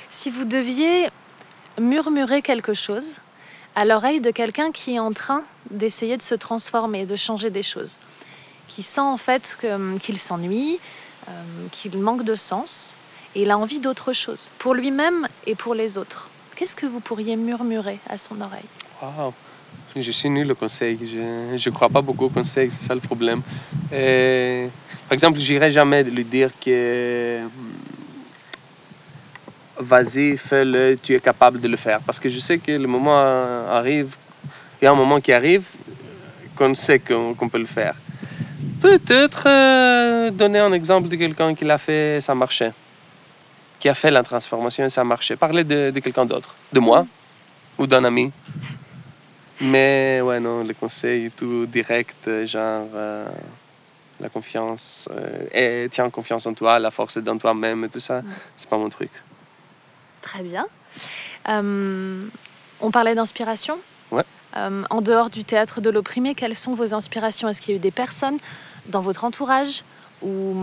Si 0.10 0.30
vous 0.30 0.46
deviez 0.46 1.10
murmurer 1.80 2.42
quelque 2.44 2.74
chose 2.76 3.18
à 3.76 3.86
l'oreille 3.86 4.20
de 4.20 4.32
quelqu'un 4.32 4.72
qui 4.72 4.96
est 4.96 5.00
en 5.00 5.14
train 5.14 5.44
d'essayer 5.72 6.18
de 6.18 6.22
se 6.22 6.36
transformer, 6.36 7.06
de 7.06 7.16
changer 7.16 7.50
des 7.50 7.64
choses, 7.64 7.98
qui 8.68 8.84
sent 8.84 9.02
en 9.02 9.18
fait 9.18 9.58
hum, 9.64 10.00
qu'il 10.00 10.18
s'ennuie, 10.18 10.80
euh, 11.28 11.32
qu'il 11.72 11.98
manque 11.98 12.24
de 12.24 12.36
sens, 12.36 12.96
et 13.36 13.44
il 13.44 13.52
a 13.52 13.58
envie 13.58 13.80
d'autre 13.80 14.14
chose, 14.14 14.50
pour 14.60 14.74
lui-même 14.74 15.28
et 15.48 15.56
pour 15.56 15.74
les 15.74 15.98
autres. 15.98 16.30
Qu'est-ce 16.56 16.76
que 16.76 16.86
vous 16.86 17.00
pourriez 17.00 17.36
murmurer 17.36 18.00
à 18.10 18.18
son 18.18 18.40
oreille? 18.42 18.66
Wow. 19.02 19.34
Je 19.96 20.12
suis 20.12 20.30
nul 20.30 20.52
au 20.52 20.56
conseil. 20.56 20.98
Je 21.02 21.70
ne 21.70 21.74
crois 21.74 21.90
pas 21.90 22.02
beaucoup 22.02 22.26
au 22.26 22.30
conseil, 22.30 22.72
c'est 22.72 22.84
ça 22.84 22.96
le 22.96 23.00
problème. 23.00 23.42
Et, 23.92 24.68
par 25.08 25.14
exemple, 25.14 25.40
j'irai 25.40 25.72
jamais 25.72 26.04
lui 26.04 26.24
dire 26.24 26.50
que 26.60 27.40
hum, 27.44 27.73
vas-y, 29.78 30.38
fais-le, 30.38 30.98
tu 31.02 31.16
es 31.16 31.20
capable 31.20 31.60
de 31.60 31.68
le 31.68 31.78
faire. 31.78 32.00
Parce 32.02 32.20
que 32.20 32.30
je 32.30 32.40
sais 32.40 32.58
que 32.58 32.72
le 32.72 32.88
moment 32.88 33.20
arrive, 33.70 34.16
il 34.82 34.86
y 34.86 34.88
a 34.88 34.92
un 34.92 34.96
moment 34.96 35.20
qui 35.20 35.32
arrive 35.34 35.66
qu'on 36.56 36.76
sait 36.76 37.00
qu'on 37.00 37.50
peut 37.50 37.60
le 37.60 37.66
faire. 37.66 37.96
Peut-être 38.82 39.44
euh, 39.48 40.30
donner 40.32 40.60
un 40.60 40.74
exemple 40.74 41.08
de 41.08 41.16
quelqu'un 41.16 41.56
qui 41.56 41.66
l'a 41.66 41.78
fait, 41.78 42.20
ça 42.22 42.36
marchait. 42.36 42.74
Qui 43.80 43.90
a 43.90 43.94
fait 43.94 44.12
la 44.12 44.24
transformation 44.24 44.86
et 44.86 44.90
ça 44.90 45.04
marchait. 45.04 45.36
Parler 45.36 45.64
de, 45.64 45.92
de 45.92 46.00
quelqu'un 46.00 46.26
d'autre, 46.26 46.56
de 46.72 46.80
moi 46.80 47.06
ou 47.78 47.88
d'un 47.88 48.04
ami. 48.04 48.32
Mais 49.62 50.20
ouais, 50.22 50.40
non, 50.40 50.64
le 50.64 50.74
conseil 50.74 51.32
tout 51.32 51.66
direct, 51.66 52.28
euh, 52.28 52.46
genre 52.46 52.88
euh, 52.94 53.26
la 54.20 54.30
confiance, 54.30 55.08
euh, 55.12 55.84
et 55.86 55.90
tiens 55.90 56.10
confiance 56.10 56.46
en 56.46 56.54
toi, 56.54 56.80
la 56.80 56.92
force 56.92 57.18
est 57.18 57.22
dans 57.22 57.38
toi-même 57.38 57.86
et 57.86 57.90
tout 57.90 58.00
ça, 58.00 58.22
c'est 58.56 58.68
pas 58.68 58.78
mon 58.78 58.90
truc. 58.90 59.12
Très 60.24 60.42
bien. 60.42 60.66
Euh, 61.50 62.26
on 62.82 62.90
parlait 62.90 63.14
d'inspiration 63.14 63.78
Ouais. 64.12 64.24
Euh, 64.56 64.84
en 64.90 65.02
dehors 65.02 65.30
du 65.30 65.44
théâtre 65.44 65.82
de 65.82 65.90
l'opprimé, 65.90 66.34
quelles 66.34 66.56
sont 66.56 66.74
vos 66.74 66.94
inspirations? 66.94 67.50
Est-ce 67.50 67.62
qu'il 67.62 67.72
y 67.72 67.74
a 67.74 67.78
eu 67.78 67.82
des 67.82 67.92
personnes 67.92 68.38
dans 68.88 69.02
votre 69.02 69.26
entourage 69.26 69.84
ou, 70.22 70.56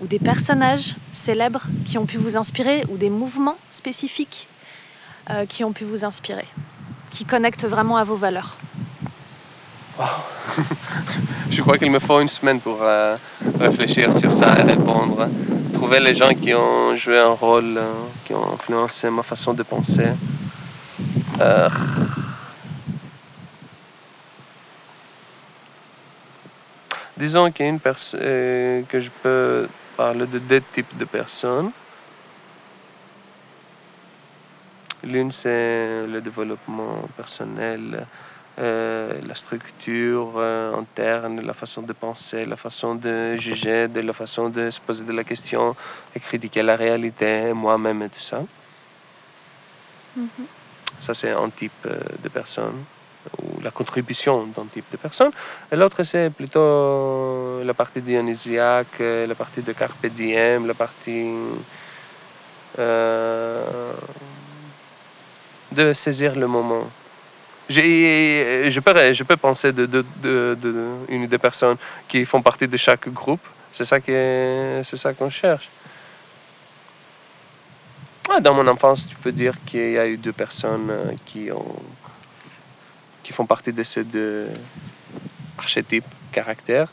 ou 0.00 0.06
des 0.06 0.18
personnages 0.18 0.94
célèbres 1.14 1.62
qui 1.86 1.96
ont 1.96 2.06
pu 2.06 2.18
vous 2.18 2.36
inspirer 2.36 2.84
ou 2.90 2.96
des 2.96 3.10
mouvements 3.10 3.56
spécifiques 3.70 4.48
euh, 5.30 5.46
qui 5.46 5.64
ont 5.64 5.72
pu 5.72 5.84
vous 5.84 6.04
inspirer 6.04 6.46
Qui 7.10 7.24
connectent 7.24 7.66
vraiment 7.66 7.96
à 7.96 8.04
vos 8.04 8.16
valeurs? 8.16 8.56
Je 11.50 11.62
crois 11.62 11.78
qu'il 11.78 11.90
me 11.90 11.98
faut 11.98 12.20
une 12.20 12.28
semaine 12.28 12.60
pour 12.60 12.78
réfléchir 13.58 14.14
sur 14.14 14.32
ça 14.32 14.58
et 14.58 14.62
répondre. 14.62 15.28
Trouver 15.78 16.00
les 16.00 16.12
gens 16.12 16.34
qui 16.34 16.52
ont 16.54 16.96
joué 16.96 17.20
un 17.20 17.34
rôle, 17.34 17.78
euh, 17.78 17.92
qui 18.24 18.34
ont 18.34 18.54
influencé 18.54 19.08
ma 19.10 19.22
façon 19.22 19.54
de 19.54 19.62
penser. 19.62 20.08
Euh, 21.40 21.68
Disons 27.16 27.52
qu'il 27.52 27.66
y 27.66 27.68
a 27.68 27.70
une 27.70 27.78
personne 27.78 28.84
que 28.88 28.98
je 28.98 29.08
peux 29.22 29.68
parler 29.96 30.26
de 30.26 30.40
deux 30.40 30.60
types 30.60 30.96
de 30.96 31.04
personnes. 31.04 31.70
L'une, 35.04 35.30
c'est 35.30 36.08
le 36.08 36.20
développement 36.20 37.08
personnel, 37.16 37.82
euh, 37.94 38.04
la 38.58 39.34
structure 39.34 40.32
euh, 40.36 40.74
interne, 40.74 41.40
la 41.40 41.54
façon 41.54 41.82
de 41.82 41.92
penser, 41.92 42.44
la 42.44 42.56
façon 42.56 42.94
de 42.94 43.36
juger, 43.36 43.88
de 43.88 44.00
la 44.00 44.12
façon 44.12 44.48
de 44.48 44.70
se 44.70 44.80
poser 44.80 45.04
de 45.04 45.12
la 45.12 45.24
question 45.24 45.76
et 46.14 46.20
critiquer 46.20 46.62
la 46.62 46.76
réalité, 46.76 47.52
moi-même 47.52 48.02
et 48.02 48.08
tout 48.08 48.20
ça. 48.20 48.42
Ça, 50.98 51.14
c'est 51.14 51.30
un 51.30 51.48
type 51.50 51.72
euh, 51.86 51.98
de 52.22 52.28
personne, 52.28 52.84
ou 53.40 53.60
la 53.62 53.70
contribution 53.70 54.46
d'un 54.46 54.64
type 54.64 54.86
de 54.90 54.96
personne. 54.96 55.30
Et 55.70 55.76
l'autre, 55.76 56.02
c'est 56.02 56.30
plutôt 56.30 57.62
la 57.62 57.74
partie 57.74 58.00
dionysiaque, 58.00 59.00
euh, 59.00 59.26
la 59.26 59.34
partie 59.34 59.62
de 59.62 59.72
Carpe 59.72 60.06
Diem, 60.06 60.66
la 60.66 60.74
partie 60.74 61.30
euh, 62.78 63.92
de 65.72 65.92
saisir 65.92 66.34
le 66.34 66.48
moment. 66.48 66.88
Je 67.68 68.80
peux, 69.24 69.36
penser 69.36 69.72
de, 69.72 69.86
de, 69.86 70.04
de, 70.22 71.26
de 71.26 71.36
personnes 71.36 71.76
qui 72.06 72.24
font 72.24 72.42
partie 72.42 72.66
de 72.66 72.76
chaque 72.76 73.08
groupe. 73.08 73.40
C'est 73.72 73.84
ça 73.84 74.00
qu'on 75.14 75.30
cherche. 75.30 75.68
Ouais, 78.28 78.42
dans 78.42 78.52
mon 78.52 78.66
enfance, 78.66 79.08
tu 79.08 79.16
peux 79.16 79.32
dire 79.32 79.54
qu'il 79.64 79.92
y 79.92 79.98
a 79.98 80.06
eu 80.06 80.18
deux 80.18 80.32
personnes 80.32 80.88
euh, 80.90 81.12
qui, 81.24 81.50
ont, 81.50 81.76
qui 83.22 83.32
font 83.32 83.46
partie 83.46 83.72
de 83.72 83.82
ces 83.82 84.04
deux 84.04 84.48
archétypes, 85.56 86.04
caractères. 86.30 86.88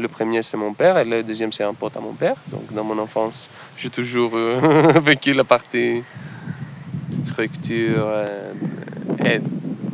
Le 0.00 0.08
premier, 0.08 0.42
c'est 0.42 0.56
mon 0.56 0.74
père, 0.74 0.98
et 0.98 1.04
le 1.04 1.22
deuxième, 1.22 1.52
c'est 1.52 1.62
un 1.62 1.74
pote 1.74 1.96
à 1.96 2.00
mon 2.00 2.12
père. 2.12 2.34
Donc, 2.48 2.72
dans 2.72 2.82
mon 2.82 2.98
enfance, 2.98 3.48
j'ai 3.78 3.88
toujours 3.88 4.32
euh, 4.34 4.98
vécu 5.00 5.32
la 5.32 5.44
partie 5.44 6.02
structure 7.24 8.04
euh, 8.08 8.52
et 9.24 9.40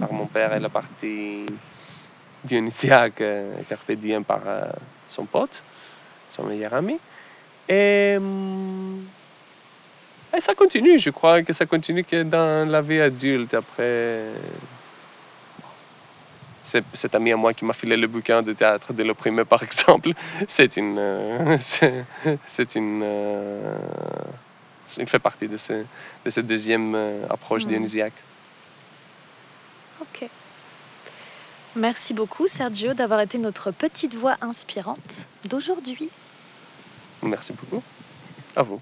par 0.01 0.13
mon 0.13 0.27
père 0.27 0.53
et 0.55 0.61
la 0.61 0.69
partie 0.71 1.47
dionysiaque, 2.45 3.21
euh, 3.21 3.53
carpe 3.69 3.93
diem 3.93 4.25
par 4.25 4.41
euh, 4.47 4.63
son 5.07 5.27
pote, 5.27 5.63
son 6.35 6.45
meilleur 6.45 6.73
ami. 6.75 6.99
Et, 7.69 8.15
hum, 8.17 9.05
et 10.37 10.41
ça 10.41 10.55
continue, 10.55 10.99
je 10.99 11.11
crois 11.11 11.43
que 11.43 11.53
ça 11.53 11.67
continue 11.67 12.05
que 12.05 12.23
dans 12.23 12.69
la 12.69 12.81
vie 12.83 13.01
adulte. 13.01 13.55
Après, 13.55 14.21
cet 16.95 17.15
ami 17.17 17.33
à 17.33 17.37
moi 17.37 17.53
qui 17.53 17.65
m'a 17.65 17.73
filé 17.73 17.97
le 17.97 18.07
bouquin 18.07 18.43
de 18.43 18.53
théâtre 18.53 18.93
de 18.93 19.03
l'opprimé, 19.03 19.45
par 19.45 19.63
exemple. 19.63 20.11
C'est 20.49 20.77
une. 20.77 20.97
euh, 20.99 21.59
c'est 22.47 22.75
une. 22.77 23.03
euh, 23.03 23.75
il 24.99 25.07
fait 25.09 25.19
partie 25.19 25.47
de, 25.49 25.57
ce, 25.57 25.73
de 26.25 26.31
cette 26.31 26.47
deuxième 26.47 26.97
approche 27.29 27.65
Mhm. 27.65 27.71
dionysiaque. 27.71 28.13
Ok. 30.01 30.29
Merci 31.77 32.15
beaucoup 32.15 32.49
Sergio 32.49 32.95
d'avoir 32.95 33.21
été 33.21 33.39
notre 33.39 33.71
petite 33.71 34.15
voix 34.15 34.37
inspirante 34.41 35.27
d'aujourd'hui. 35.45 36.09
Merci 37.23 37.53
beaucoup. 37.53 37.83
À 38.57 38.63
vous. 38.63 38.81